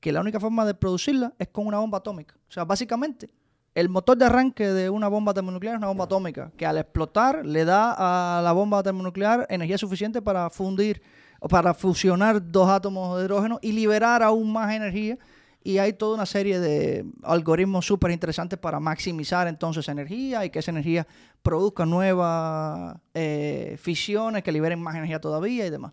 que 0.00 0.12
la 0.12 0.20
única 0.20 0.40
forma 0.40 0.64
de 0.64 0.74
producirla 0.74 1.34
es 1.38 1.48
con 1.48 1.66
una 1.66 1.78
bomba 1.78 1.98
atómica. 1.98 2.34
O 2.48 2.52
sea, 2.52 2.64
básicamente, 2.64 3.30
el 3.74 3.88
motor 3.88 4.16
de 4.16 4.24
arranque 4.24 4.66
de 4.66 4.90
una 4.90 5.08
bomba 5.08 5.34
termonuclear 5.34 5.74
es 5.74 5.78
una 5.78 5.88
bomba 5.88 6.04
atómica, 6.04 6.50
que 6.56 6.66
al 6.66 6.78
explotar 6.78 7.44
le 7.44 7.64
da 7.64 8.38
a 8.38 8.40
la 8.42 8.52
bomba 8.52 8.82
termonuclear 8.82 9.46
energía 9.50 9.78
suficiente 9.78 10.22
para 10.22 10.50
fundir 10.50 11.02
para 11.48 11.74
fusionar 11.74 12.50
dos 12.50 12.68
átomos 12.68 13.18
de 13.18 13.24
hidrógeno 13.24 13.58
y 13.62 13.72
liberar 13.72 14.22
aún 14.22 14.52
más 14.52 14.74
energía. 14.74 15.18
Y 15.62 15.78
hay 15.78 15.92
toda 15.92 16.14
una 16.14 16.26
serie 16.26 16.58
de 16.58 17.04
algoritmos 17.22 17.84
súper 17.84 18.10
interesantes 18.10 18.58
para 18.58 18.80
maximizar 18.80 19.46
entonces 19.46 19.88
energía 19.88 20.44
y 20.44 20.50
que 20.50 20.58
esa 20.58 20.70
energía 20.70 21.06
produzca 21.42 21.84
nuevas 21.84 22.96
eh, 23.12 23.76
fisiones 23.78 24.42
que 24.42 24.52
liberen 24.52 24.80
más 24.80 24.94
energía 24.94 25.20
todavía 25.20 25.66
y 25.66 25.70
demás. 25.70 25.92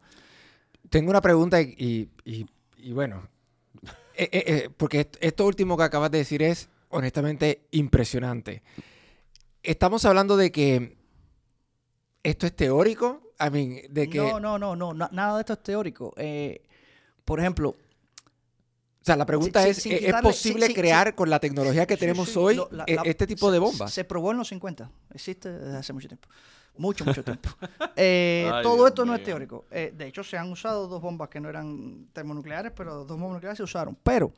Tengo 0.89 1.09
una 1.09 1.19
pregunta 1.19 1.59
y, 1.59 2.09
y 2.87 2.93
bueno, 2.93 3.27
eh, 4.15 4.29
eh, 4.31 4.69
porque 4.75 5.09
esto 5.19 5.45
último 5.45 5.77
que 5.77 5.83
acabas 5.83 6.11
de 6.11 6.19
decir 6.19 6.41
es 6.41 6.69
honestamente 6.89 7.67
impresionante. 7.71 8.63
Estamos 9.61 10.05
hablando 10.05 10.37
de 10.37 10.51
que 10.51 10.97
esto 12.23 12.45
es 12.45 12.55
teórico. 12.55 13.26
I 13.39 13.49
mean, 13.51 13.81
de 13.89 14.09
que... 14.09 14.17
No, 14.17 14.39
no, 14.39 14.57
no, 14.57 14.75
no, 14.75 14.93
nada 14.93 15.35
de 15.35 15.41
esto 15.41 15.53
es 15.53 15.63
teórico. 15.63 16.13
por 17.25 17.39
ejemplo, 17.39 17.75
o 19.01 19.05
sea, 19.07 19.15
la 19.15 19.25
pregunta 19.25 19.65
es, 19.65 19.85
¿es 19.85 20.13
posible 20.21 20.73
crear 20.73 21.15
con 21.15 21.29
la 21.29 21.39
tecnología 21.39 21.85
que 21.85 21.95
tenemos 21.95 22.35
hoy 22.35 22.61
este 23.05 23.25
tipo 23.25 23.49
de 23.49 23.57
bombas? 23.57 23.93
Se, 23.93 24.03
probó 24.03 24.31
en 24.31 24.37
los 24.37 24.49
50, 24.49 24.91
existe 25.13 25.49
desde 25.49 25.77
hace 25.77 25.93
mucho 25.93 26.09
tiempo. 26.09 26.27
Mucho, 26.77 27.05
mucho 27.05 27.23
tiempo. 27.23 27.49
Eh, 27.95 28.51
todo 28.61 28.85
esto 28.85 29.05
no 29.05 29.15
es 29.15 29.23
teórico. 29.23 29.65
Eh, 29.71 29.93
de 29.95 30.07
hecho, 30.07 30.23
se 30.23 30.37
han 30.37 30.51
usado 30.51 30.87
dos 30.87 31.01
bombas 31.01 31.29
que 31.29 31.39
no 31.39 31.49
eran 31.49 32.09
termonucleares, 32.11 32.73
pero 32.75 33.05
dos 33.05 33.17
bombas 33.17 33.35
nucleares 33.35 33.57
se 33.57 33.63
usaron. 33.63 33.97
Pero, 34.03 34.33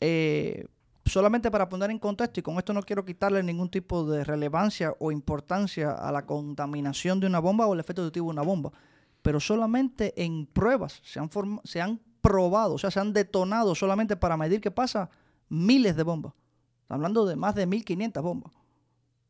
eh, 0.00 0.66
solamente 1.06 1.50
para 1.50 1.68
poner 1.68 1.90
en 1.90 1.98
contexto, 1.98 2.40
y 2.40 2.42
con 2.42 2.58
esto 2.58 2.72
no 2.72 2.82
quiero 2.82 3.04
quitarle 3.04 3.42
ningún 3.42 3.70
tipo 3.70 4.04
de 4.04 4.24
relevancia 4.24 4.94
o 4.98 5.12
importancia 5.12 5.92
a 5.92 6.12
la 6.12 6.26
contaminación 6.26 7.20
de 7.20 7.26
una 7.26 7.38
bomba 7.38 7.66
o 7.66 7.74
el 7.74 7.80
efecto 7.80 8.02
destructivo 8.02 8.26
de 8.26 8.32
una 8.32 8.42
bomba, 8.42 8.72
pero 9.22 9.40
solamente 9.40 10.12
en 10.22 10.46
pruebas 10.46 11.00
se 11.04 11.20
han, 11.20 11.30
se 11.64 11.80
han 11.80 12.00
probado, 12.20 12.74
o 12.74 12.78
sea, 12.78 12.90
se 12.90 13.00
han 13.00 13.12
detonado 13.12 13.74
solamente 13.74 14.16
para 14.16 14.36
medir 14.36 14.60
qué 14.60 14.70
pasa 14.70 15.08
miles 15.48 15.96
de 15.96 16.02
bombas. 16.02 16.32
hablando 16.88 17.24
de 17.24 17.36
más 17.36 17.54
de 17.54 17.66
1500 17.66 18.22
bombas. 18.22 18.52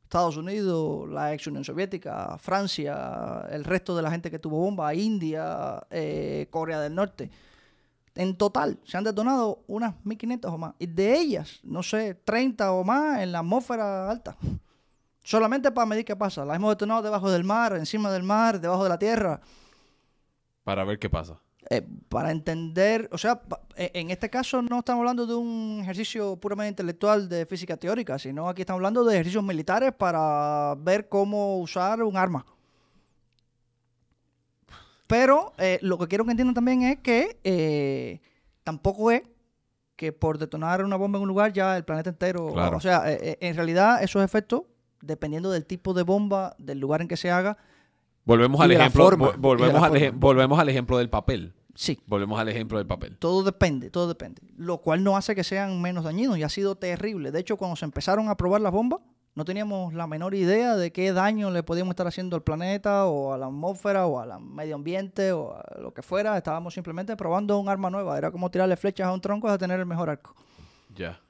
Estados 0.03 0.37
Unidos, 0.37 1.09
la 1.09 1.35
ex 1.35 1.47
Unión 1.49 1.65
Soviética, 1.65 2.39
Francia, 2.39 3.45
el 3.51 3.65
resto 3.65 3.97
de 3.97 4.03
la 4.03 4.11
gente 4.11 4.31
que 4.31 4.39
tuvo 4.39 4.61
bomba, 4.61 4.95
India, 4.95 5.85
eh, 5.91 6.47
Corea 6.49 6.81
del 6.81 6.95
Norte. 6.95 7.29
En 8.17 8.37
total, 8.37 8.79
se 8.85 8.97
han 8.97 9.05
detonado 9.05 9.63
unas 9.67 9.95
1.500 10.05 10.53
o 10.53 10.59
más. 10.59 10.75
Y 10.79 10.87
de 10.87 11.19
ellas, 11.19 11.61
no 11.63 11.83
sé, 11.83 12.15
30 12.15 12.73
o 12.73 12.83
más 12.83 13.21
en 13.21 13.31
la 13.31 13.41
atmósfera 13.41 14.11
alta. 14.11 14.37
Solamente 15.23 15.71
para 15.71 15.87
medir 15.87 16.05
qué 16.05 16.17
pasa. 16.17 16.45
Las 16.45 16.57
hemos 16.57 16.71
detonado 16.71 17.03
debajo 17.03 17.31
del 17.31 17.45
mar, 17.45 17.75
encima 17.77 18.11
del 18.11 18.23
mar, 18.23 18.61
debajo 18.61 18.85
de 18.85 18.89
la 18.89 18.99
tierra. 18.99 19.41
Para 20.65 20.85
ver 20.85 20.99
qué 20.99 21.11
pasa. 21.11 21.41
Eh, 21.69 21.83
para 22.09 22.31
entender, 22.31 23.09
o 23.13 23.19
sea, 23.19 23.43
eh, 23.75 23.91
en 23.95 24.11
este 24.11 24.31
caso 24.31 24.63
no 24.63 24.79
estamos 24.79 25.01
hablando 25.01 25.27
de 25.27 25.35
un 25.35 25.81
ejercicio 25.83 26.37
puramente 26.37 26.71
intelectual 26.71 27.29
de 27.29 27.45
física 27.45 27.77
teórica, 27.77 28.19
sino 28.19 28.49
aquí 28.49 28.63
estamos 28.63 28.79
hablando 28.79 29.05
de 29.05 29.15
ejercicios 29.15 29.43
militares 29.43 29.93
para 29.93 30.77
ver 30.79 31.09
cómo 31.09 31.59
usar 31.59 32.03
un 32.05 32.17
arma. 32.17 32.47
Pero 35.07 35.53
eh, 35.59 35.79
lo 35.83 35.99
que 35.99 36.09
quiero 36.09 36.25
que 36.25 36.33
entiendan 36.33 36.55
también 36.55 36.83
es 36.83 36.99
que 36.99 37.39
eh, 37.45 38.21
tampoco 38.65 39.11
es 39.11 39.23
que 39.97 40.13
por 40.13 40.39
detonar 40.39 40.85
una 40.85 40.97
bomba 40.97 41.19
en 41.19 41.23
un 41.23 41.29
lugar 41.29 41.53
ya 41.53 41.77
el 41.77 41.85
planeta 41.85 42.11
entero... 42.11 42.53
Claro. 42.53 42.77
O 42.77 42.81
sea, 42.81 43.11
eh, 43.11 43.19
eh, 43.23 43.39
en 43.41 43.57
realidad 43.57 44.03
esos 44.03 44.23
efectos, 44.23 44.63
dependiendo 45.01 45.51
del 45.51 45.65
tipo 45.65 45.95
de 45.95 46.03
bomba, 46.03 46.55
del 46.59 46.79
lugar 46.81 47.01
en 47.01 47.09
que 47.09 47.17
se 47.17 47.31
haga, 47.31 47.57
Volvemos 48.25 48.61
al 48.61 48.73
ejemplo. 48.73 49.05
forma, 49.05 49.31
volvemos, 49.39 49.83
al 49.83 49.99
forma. 49.99 50.19
volvemos 50.19 50.59
al 50.59 50.69
ejemplo 50.69 50.99
del 50.99 51.09
papel. 51.09 51.55
sí, 51.77 52.01
Volvemos 52.07 52.39
al 52.41 52.49
ejemplo 52.49 52.77
del 52.79 52.87
papel. 52.87 53.17
Todo 53.19 53.45
depende, 53.45 53.89
todo 53.89 54.09
depende. 54.09 54.43
Lo 54.57 54.79
cual 54.79 55.05
no 55.05 55.17
hace 55.17 55.37
que 55.37 55.45
sean 55.45 55.81
menos 55.81 56.03
dañinos 56.03 56.37
y 56.37 56.43
ha 56.43 56.49
sido 56.49 56.75
terrible. 56.75 57.31
De 57.31 57.39
hecho, 57.39 57.57
cuando 57.57 57.77
se 57.77 57.85
empezaron 57.85 58.29
a 58.29 58.37
probar 58.37 58.61
las 58.61 58.73
bombas, 58.73 58.99
no 59.37 59.45
teníamos 59.45 59.93
la 59.93 60.07
menor 60.07 60.35
idea 60.35 60.77
de 60.77 60.93
qué 60.93 61.13
daño 61.13 61.51
le 61.51 61.63
podíamos 61.63 61.93
estar 61.93 62.07
haciendo 62.07 62.37
al 62.37 62.43
planeta 62.43 63.05
o 63.05 63.35
a 63.35 63.39
la 63.39 63.47
atmósfera 63.47 64.07
o 64.07 64.19
al 64.19 64.41
medio 64.41 64.75
ambiente 64.75 65.31
o 65.33 65.55
a 65.55 65.79
lo 65.79 65.93
que 65.93 66.01
fuera. 66.01 66.39
Estábamos 66.39 66.73
simplemente 66.73 67.15
probando 67.17 67.59
un 67.59 67.69
arma 67.69 67.91
nueva. 67.91 68.17
Era 68.17 68.31
como 68.31 68.51
tirarle 68.51 68.79
flechas 68.79 69.07
a 69.07 69.13
un 69.13 69.21
tronco 69.21 69.47
a 69.47 69.59
tener 69.59 69.79
el 69.79 69.85
mejor 69.85 70.09
arco. 70.09 70.35
Ya. 70.95 71.21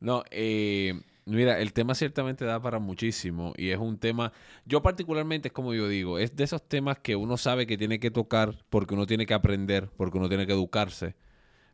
No, 0.00 0.24
eh, 0.30 0.98
mira, 1.26 1.58
el 1.60 1.74
tema 1.74 1.94
ciertamente 1.94 2.46
da 2.46 2.62
para 2.62 2.78
muchísimo 2.78 3.52
y 3.58 3.68
es 3.68 3.78
un 3.78 3.98
tema, 3.98 4.32
yo 4.64 4.80
particularmente 4.80 5.48
es 5.48 5.52
como 5.52 5.74
yo 5.74 5.86
digo, 5.86 6.18
es 6.18 6.34
de 6.34 6.44
esos 6.44 6.66
temas 6.66 6.98
que 7.00 7.14
uno 7.14 7.36
sabe 7.36 7.66
que 7.66 7.76
tiene 7.76 8.00
que 8.00 8.10
tocar 8.10 8.64
porque 8.70 8.94
uno 8.94 9.04
tiene 9.06 9.26
que 9.26 9.34
aprender, 9.34 9.90
porque 9.98 10.16
uno 10.16 10.30
tiene 10.30 10.46
que 10.46 10.54
educarse, 10.54 11.14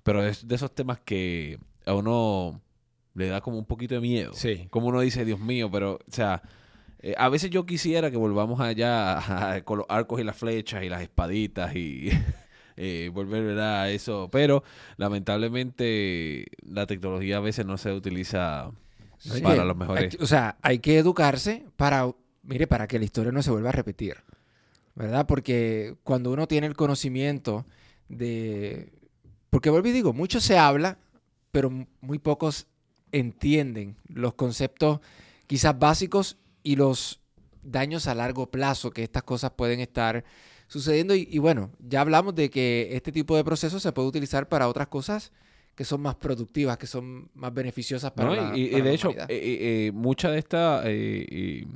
pero 0.03 0.27
es 0.27 0.49
de 0.49 0.57
esos 0.57 0.75
temas 0.75 0.99
que 0.99 1.61
a 1.85 1.95
uno 1.95 2.61
le 3.17 3.27
da 3.29 3.41
como 3.41 3.59
un 3.59 3.65
poquito 3.65 3.95
de 3.97 4.01
miedo. 4.01 4.33
Sí. 4.35 4.69
Como 4.71 4.89
uno 4.89 5.01
dice, 5.01 5.25
Dios 5.25 5.41
mío, 5.41 5.71
pero, 5.71 5.95
o 5.95 6.13
sea, 6.13 6.43
eh, 7.01 7.15
a 7.17 7.29
veces 7.29 7.51
yo 7.51 7.65
quisiera 7.67 8.11
que 8.11 8.17
volvamos 8.17 8.61
allá 8.61 9.55
a- 9.55 9.63
con 9.63 9.79
los 9.79 9.87
arcos 9.89 10.21
y 10.21 10.25
las 10.25 10.37
flechas 10.37 10.85
y 10.85 10.89
las 10.89 11.01
espaditas 11.03 11.75
y 11.75 12.11
eh, 12.77 13.11
volver 13.13 13.43
¿verdad? 13.43 13.83
a 13.83 13.91
eso. 13.91 14.29
Pero 14.31 14.63
lamentablemente 14.97 16.47
la 16.63 16.87
tecnología 16.87 17.39
a 17.39 17.41
veces 17.41 17.65
no 17.67 17.79
se 17.79 17.93
utiliza 17.93 18.71
para 19.43 19.65
los 19.65 19.77
mejores. 19.77 20.15
hay 20.15 20.23
o 20.23 20.27
sea, 20.27 20.57
hay 20.63 20.79
que 20.79 20.99
educarse 20.99 21.67
para, 21.77 22.11
mire, 22.43 22.67
para 22.67 22.87
que 22.87 22.99
la 22.99 23.05
historia 23.07 23.33
no 23.33 23.43
se 23.43 23.51
vuelva 23.51 23.71
a 23.71 23.73
repetir, 23.73 24.17
¿verdad? 24.95 25.27
Porque 25.27 25.97
cuando 26.05 26.31
uno 26.33 26.47
tiene 26.47 26.67
el 26.67 26.77
conocimiento 26.77 27.67
de... 28.09 28.93
Porque 29.51 29.71
vuelvo 29.71 29.89
y 29.89 29.93
digo, 29.93 30.13
mucho 30.13 30.41
se 30.41 30.59
habla, 30.59 30.99
pero 31.51 31.71
muy 32.01 32.19
pocos 32.19 32.67
entienden 33.19 33.97
los 34.09 34.35
conceptos 34.35 35.01
quizás 35.47 35.79
básicos 35.79 36.37
y 36.63 36.77
los 36.77 37.21
daños 37.63 38.07
a 38.07 38.15
largo 38.15 38.51
plazo 38.51 38.91
que 38.91 39.03
estas 39.03 39.23
cosas 39.25 39.51
pueden 39.53 39.81
estar 39.81 40.25
sucediendo. 40.69 41.15
Y, 41.15 41.29
y 41.31 41.39
bueno, 41.39 41.71
ya 41.79 42.01
hablamos 42.01 42.35
de 42.35 42.51
que 42.51 42.89
este 42.93 43.13
tipo 43.13 43.37
de 43.37 43.45
procesos 43.45 43.83
se 43.83 43.93
puede 43.93 44.09
utilizar 44.09 44.49
para 44.49 44.69
otras 44.69 44.89
cosas 44.89 45.33
que 45.75 45.85
son 45.85 46.01
más 46.01 46.15
productivas, 46.15 46.79
que 46.79 46.87
son 46.87 47.29
más 47.35 47.53
beneficiosas 47.53 48.11
para 48.13 48.29
¿no? 48.31 48.35
la 48.37 48.57
y, 48.57 48.63
y 48.63 48.71
para 48.71 48.85
de 48.85 48.89
la 48.89 48.95
hecho, 48.95 49.09
humanidad. 49.11 49.31
eh, 49.31 49.37
eh, 49.37 49.87
eh, 49.89 49.93
mucha 49.93 50.31
de 50.31 50.39
esta 50.39 50.83
eh, 50.87 51.67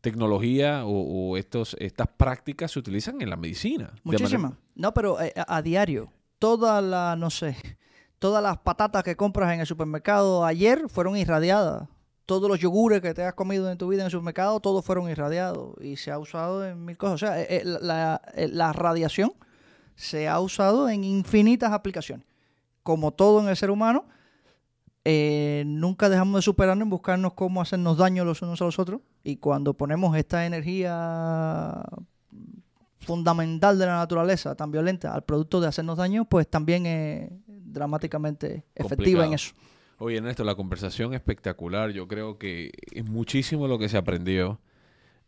tecnología 0.00 0.84
o, 0.84 1.30
o 1.30 1.36
estos, 1.36 1.76
estas 1.78 2.08
prácticas 2.08 2.72
se 2.72 2.78
utilizan 2.78 3.20
en 3.20 3.30
la 3.30 3.36
medicina. 3.36 3.84
manera- 3.84 4.00
Muchísimas. 4.04 4.52
No, 4.74 4.92
pero 4.94 5.20
eh, 5.20 5.32
a, 5.36 5.56
a 5.56 5.62
diario. 5.62 6.12
Todas 6.38 6.82
las, 6.84 7.16
no 7.18 7.30
sé, 7.30 7.56
todas 8.18 8.42
las 8.42 8.58
patatas 8.58 9.02
que 9.02 9.16
compras 9.16 9.52
en 9.52 9.60
el 9.60 9.66
supermercado 9.66 10.44
ayer 10.44 10.88
fueron 10.88 11.16
irradiadas. 11.16 11.88
Todos 12.24 12.48
los 12.48 12.58
yogures 12.58 13.00
que 13.00 13.14
te 13.14 13.22
has 13.22 13.34
comido 13.34 13.70
en 13.70 13.78
tu 13.78 13.88
vida 13.88 14.02
en 14.02 14.06
el 14.06 14.10
supermercado, 14.10 14.58
todos 14.58 14.84
fueron 14.84 15.08
irradiados. 15.08 15.74
Y 15.80 15.96
se 15.96 16.10
ha 16.10 16.18
usado 16.18 16.66
en 16.66 16.84
mil 16.84 16.96
cosas. 16.96 17.14
O 17.14 17.18
sea, 17.18 17.40
eh, 17.40 17.46
eh, 17.50 17.62
la, 17.64 18.20
eh, 18.34 18.48
la 18.48 18.72
radiación 18.72 19.32
se 19.94 20.28
ha 20.28 20.40
usado 20.40 20.88
en 20.88 21.04
infinitas 21.04 21.72
aplicaciones. 21.72 22.26
Como 22.82 23.12
todo 23.12 23.40
en 23.40 23.48
el 23.48 23.56
ser 23.56 23.70
humano, 23.70 24.06
eh, 25.08 25.62
nunca 25.66 26.08
dejamos 26.08 26.34
de 26.38 26.42
superarnos 26.42 26.84
en 26.84 26.90
buscarnos 26.90 27.34
cómo 27.34 27.62
hacernos 27.62 27.96
daño 27.96 28.24
los 28.24 28.42
unos 28.42 28.60
a 28.60 28.64
los 28.64 28.78
otros. 28.80 29.02
Y 29.22 29.36
cuando 29.36 29.74
ponemos 29.74 30.16
esta 30.16 30.46
energía 30.46 31.84
fundamental 32.98 33.78
de 33.78 33.86
la 33.86 33.98
naturaleza 33.98 34.56
tan 34.56 34.72
violenta 34.72 35.14
al 35.14 35.22
producto 35.22 35.60
de 35.60 35.68
hacernos 35.68 35.96
daño, 35.96 36.24
pues 36.24 36.48
también 36.48 36.86
es 36.86 37.30
dramáticamente 37.76 38.64
efectiva 38.74 39.24
en 39.26 39.34
eso. 39.34 39.54
Oye, 39.98 40.16
Ernesto, 40.18 40.44
la 40.44 40.54
conversación 40.54 41.14
espectacular. 41.14 41.90
Yo 41.90 42.06
creo 42.08 42.38
que 42.38 42.70
es 42.92 43.04
muchísimo 43.04 43.66
lo 43.68 43.78
que 43.78 43.88
se 43.88 43.96
aprendió. 43.96 44.60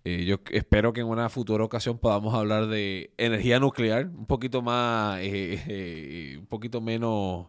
Eh, 0.04 0.24
yo 0.24 0.36
espero 0.52 0.92
que 0.92 1.00
en 1.00 1.06
una 1.08 1.28
futura 1.28 1.64
ocasión 1.64 1.98
podamos 1.98 2.34
hablar 2.34 2.66
de 2.66 3.10
energía 3.16 3.58
nuclear, 3.60 4.06
un 4.06 4.26
poquito 4.26 4.62
más, 4.62 5.20
eh, 5.20 5.62
eh, 5.66 6.36
un 6.38 6.46
poquito 6.46 6.80
menos. 6.80 7.46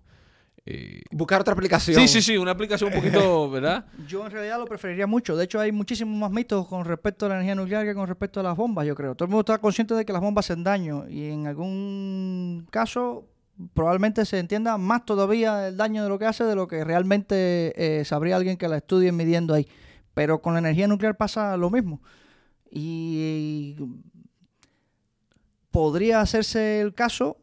eh, 0.65 1.01
Buscar 1.11 1.41
otra 1.41 1.53
aplicación. 1.53 1.99
Sí, 2.01 2.07
sí, 2.07 2.21
sí, 2.21 2.37
una 2.37 2.51
aplicación 2.51 2.91
un 2.93 2.99
poquito, 2.99 3.49
¿verdad? 3.55 3.85
Yo 4.07 4.25
en 4.25 4.31
realidad 4.31 4.57
lo 4.57 4.65
preferiría 4.65 5.05
mucho. 5.07 5.35
De 5.35 5.43
hecho, 5.45 5.59
hay 5.59 5.71
muchísimos 5.71 6.17
más 6.17 6.31
mitos 6.31 6.67
con 6.67 6.85
respecto 6.85 7.25
a 7.25 7.29
la 7.29 7.35
energía 7.35 7.55
nuclear 7.55 7.85
que 7.85 7.93
con 7.93 8.07
respecto 8.07 8.39
a 8.39 8.43
las 8.43 8.55
bombas, 8.57 8.85
yo 8.87 8.95
creo. 8.95 9.13
Todo 9.15 9.25
el 9.25 9.29
mundo 9.31 9.41
está 9.41 9.57
consciente 9.59 9.93
de 9.93 10.05
que 10.05 10.13
las 10.13 10.21
bombas 10.21 10.45
hacen 10.49 10.63
daño 10.63 11.05
y 11.09 11.25
en 11.29 11.47
algún 11.47 12.67
caso 12.71 13.25
probablemente 13.73 14.25
se 14.25 14.39
entienda 14.39 14.77
más 14.77 15.05
todavía 15.05 15.67
el 15.67 15.77
daño 15.77 16.03
de 16.03 16.09
lo 16.09 16.17
que 16.19 16.25
hace 16.25 16.43
de 16.43 16.55
lo 16.55 16.67
que 16.67 16.83
realmente 16.83 17.73
eh, 17.75 18.05
sabría 18.05 18.35
alguien 18.37 18.57
que 18.57 18.67
la 18.67 18.77
estudie 18.77 19.11
midiendo 19.11 19.53
ahí. 19.53 19.67
Pero 20.13 20.41
con 20.41 20.53
la 20.53 20.59
energía 20.59 20.87
nuclear 20.87 21.15
pasa 21.17 21.55
lo 21.57 21.69
mismo. 21.69 22.01
Y 22.71 23.75
podría 25.71 26.21
hacerse 26.21 26.81
el 26.81 26.93
caso, 26.93 27.37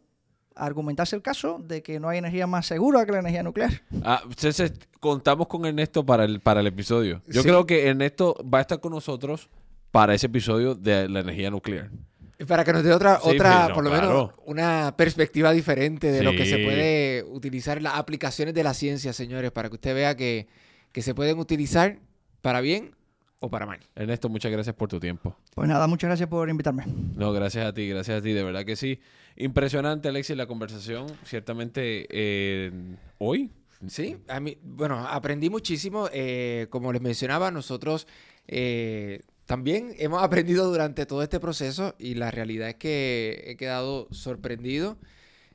argumentarse 0.54 1.16
el 1.16 1.22
caso 1.22 1.58
de 1.64 1.82
que 1.82 2.00
no 2.00 2.08
hay 2.08 2.18
energía 2.18 2.46
más 2.46 2.66
segura 2.66 3.04
que 3.06 3.12
la 3.12 3.20
energía 3.20 3.42
nuclear. 3.42 3.82
Ah, 4.02 4.22
entonces, 4.28 4.72
contamos 5.00 5.46
con 5.46 5.64
Ernesto 5.66 6.04
para 6.04 6.24
el, 6.24 6.40
para 6.40 6.60
el 6.60 6.66
episodio. 6.66 7.22
Yo 7.28 7.42
Sí. 7.42 7.48
creo 7.48 7.66
que 7.66 7.86
Ernesto 7.88 8.34
va 8.42 8.58
a 8.58 8.60
estar 8.62 8.80
con 8.80 8.92
nosotros 8.92 9.48
para 9.90 10.14
ese 10.14 10.26
episodio 10.26 10.74
de 10.74 11.08
la 11.08 11.20
energía 11.20 11.50
nuclear. 11.50 11.90
Y 12.38 12.44
Para 12.44 12.64
que 12.64 12.72
nos 12.72 12.82
dé 12.84 12.92
otra, 12.92 13.18
Sí, 13.22 13.30
otra 13.30 13.68
no, 13.68 13.74
por 13.74 13.84
lo 13.84 13.90
claro. 13.90 14.08
menos, 14.08 14.30
una 14.44 14.94
perspectiva 14.96 15.52
diferente 15.52 16.12
de 16.12 16.22
lo 16.22 16.32
que 16.32 16.44
se 16.44 16.58
puede 16.58 17.22
utilizar 17.24 17.78
en 17.78 17.84
las 17.84 17.94
aplicaciones 17.94 18.52
de 18.54 18.62
la 18.62 18.74
ciencia, 18.74 19.12
señores, 19.14 19.50
para 19.52 19.68
que 19.70 19.76
usted 19.76 19.94
vea 19.94 20.14
que, 20.16 20.46
que 20.92 21.00
se 21.02 21.14
pueden 21.14 21.38
utilizar 21.38 21.98
para 22.42 22.60
bien 22.60 22.94
o 23.40 23.48
para 23.50 23.64
mal. 23.64 23.80
Ernesto, 23.94 24.28
muchas 24.28 24.52
gracias 24.52 24.74
por 24.76 24.88
tu 24.88 25.00
tiempo. 25.00 25.34
Pues 25.54 25.66
nada, 25.68 25.86
muchas 25.86 26.08
gracias 26.08 26.28
por 26.28 26.48
invitarme. 26.50 26.84
No, 27.16 27.32
gracias 27.32 27.66
a 27.66 27.72
ti, 27.72 27.88
gracias 27.88 28.18
a 28.20 28.22
ti, 28.22 28.32
de 28.32 28.42
verdad 28.42 28.64
que 28.66 28.76
sí. 28.76 29.00
Impresionante, 29.36 30.08
Alexis, 30.08 30.36
la 30.36 30.46
conversación. 30.46 31.06
Ciertamente, 31.24 32.06
eh, 32.10 32.70
hoy. 33.18 33.50
Sí, 33.88 34.16
a 34.28 34.40
mí, 34.40 34.56
bueno, 34.62 35.06
aprendí 35.06 35.48
muchísimo. 35.50 36.08
eh, 36.12 36.66
como 36.70 36.92
les 36.92 37.00
mencionaba, 37.02 37.50
nosotros 37.50 38.06
eh, 38.46 39.20
también 39.46 39.94
hemos 39.98 40.22
aprendido 40.22 40.68
durante 40.68 41.06
todo 41.06 41.22
este 41.22 41.40
proceso 41.40 41.94
y 41.98 42.14
la 42.14 42.30
realidad 42.30 42.68
es 42.68 42.74
que 42.74 43.44
he 43.46 43.56
quedado 43.56 44.08
sorprendido 44.10 44.98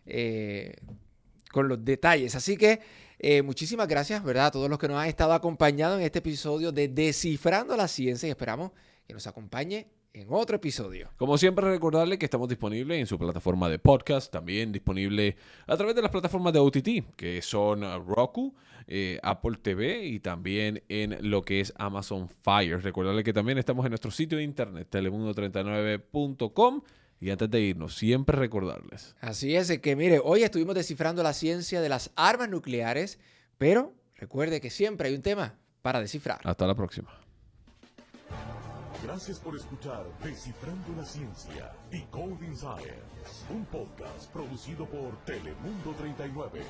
eh, 0.05 0.75
con 1.51 1.67
los 1.67 1.83
detalles. 1.83 2.33
Así 2.35 2.55
que 2.55 2.79
eh, 3.19 3.41
muchísimas 3.41 3.87
gracias, 3.87 4.23
¿verdad? 4.23 4.47
A 4.47 4.51
todos 4.51 4.69
los 4.69 4.79
que 4.79 4.87
nos 4.87 4.97
han 4.97 5.09
estado 5.09 5.33
acompañando 5.33 5.97
en 5.97 6.03
este 6.03 6.19
episodio 6.19 6.71
de 6.71 6.87
Descifrando 6.87 7.75
la 7.75 7.87
Ciencia 7.87 8.27
y 8.27 8.31
esperamos 8.31 8.71
que 9.05 9.13
nos 9.13 9.27
acompañe 9.27 9.87
en 10.13 10.27
otro 10.29 10.57
episodio. 10.57 11.09
Como 11.17 11.37
siempre, 11.37 11.69
recordarle 11.69 12.17
que 12.17 12.25
estamos 12.25 12.49
disponibles 12.49 12.99
en 12.99 13.07
su 13.07 13.17
plataforma 13.17 13.69
de 13.69 13.79
podcast, 13.79 14.31
también 14.31 14.71
disponible 14.71 15.35
a 15.67 15.77
través 15.77 15.95
de 15.95 16.01
las 16.01 16.11
plataformas 16.11 16.53
de 16.53 16.59
OTT, 16.59 17.15
que 17.15 17.41
son 17.41 17.81
Roku, 18.05 18.53
eh, 18.87 19.19
Apple 19.23 19.57
TV 19.61 20.05
y 20.05 20.19
también 20.19 20.83
en 20.89 21.17
lo 21.29 21.43
que 21.43 21.61
es 21.61 21.73
Amazon 21.77 22.29
Fire. 22.43 22.81
Recordarle 22.81 23.23
que 23.23 23.33
también 23.33 23.57
estamos 23.57 23.85
en 23.85 23.91
nuestro 23.91 24.11
sitio 24.11 24.37
de 24.37 24.43
internet, 24.43 24.87
telemundo39.com. 24.91 26.81
Y 27.19 27.29
antes 27.29 27.51
de 27.51 27.61
irnos, 27.61 27.95
siempre 27.95 28.35
recordarles. 28.35 29.15
Así 29.21 29.55
es, 29.55 29.77
que 29.79 29.95
mire, 29.95 30.19
hoy 30.23 30.41
estuvimos 30.41 30.73
descifrando 30.73 31.21
la 31.21 31.33
ciencia 31.33 31.79
de 31.79 31.87
las 31.87 32.09
armas 32.15 32.49
nucleares, 32.49 33.19
pero 33.59 33.93
recuerde 34.15 34.59
que 34.59 34.71
siempre 34.71 35.09
hay 35.09 35.15
un 35.15 35.21
tema 35.21 35.53
para 35.83 35.99
descifrar. 35.99 36.39
Hasta 36.43 36.65
la 36.65 36.73
próxima. 36.73 37.11
Gracias 39.03 39.39
por 39.39 39.55
escuchar 39.55 40.05
Descifrando 40.23 40.93
la 40.95 41.03
Ciencia 41.03 41.71
y 41.91 42.01
Coding 42.11 42.55
Science, 42.55 43.45
un 43.49 43.65
podcast 43.65 44.31
producido 44.31 44.85
por 44.85 45.15
Telemundo 45.25 45.91
39. 45.97 46.61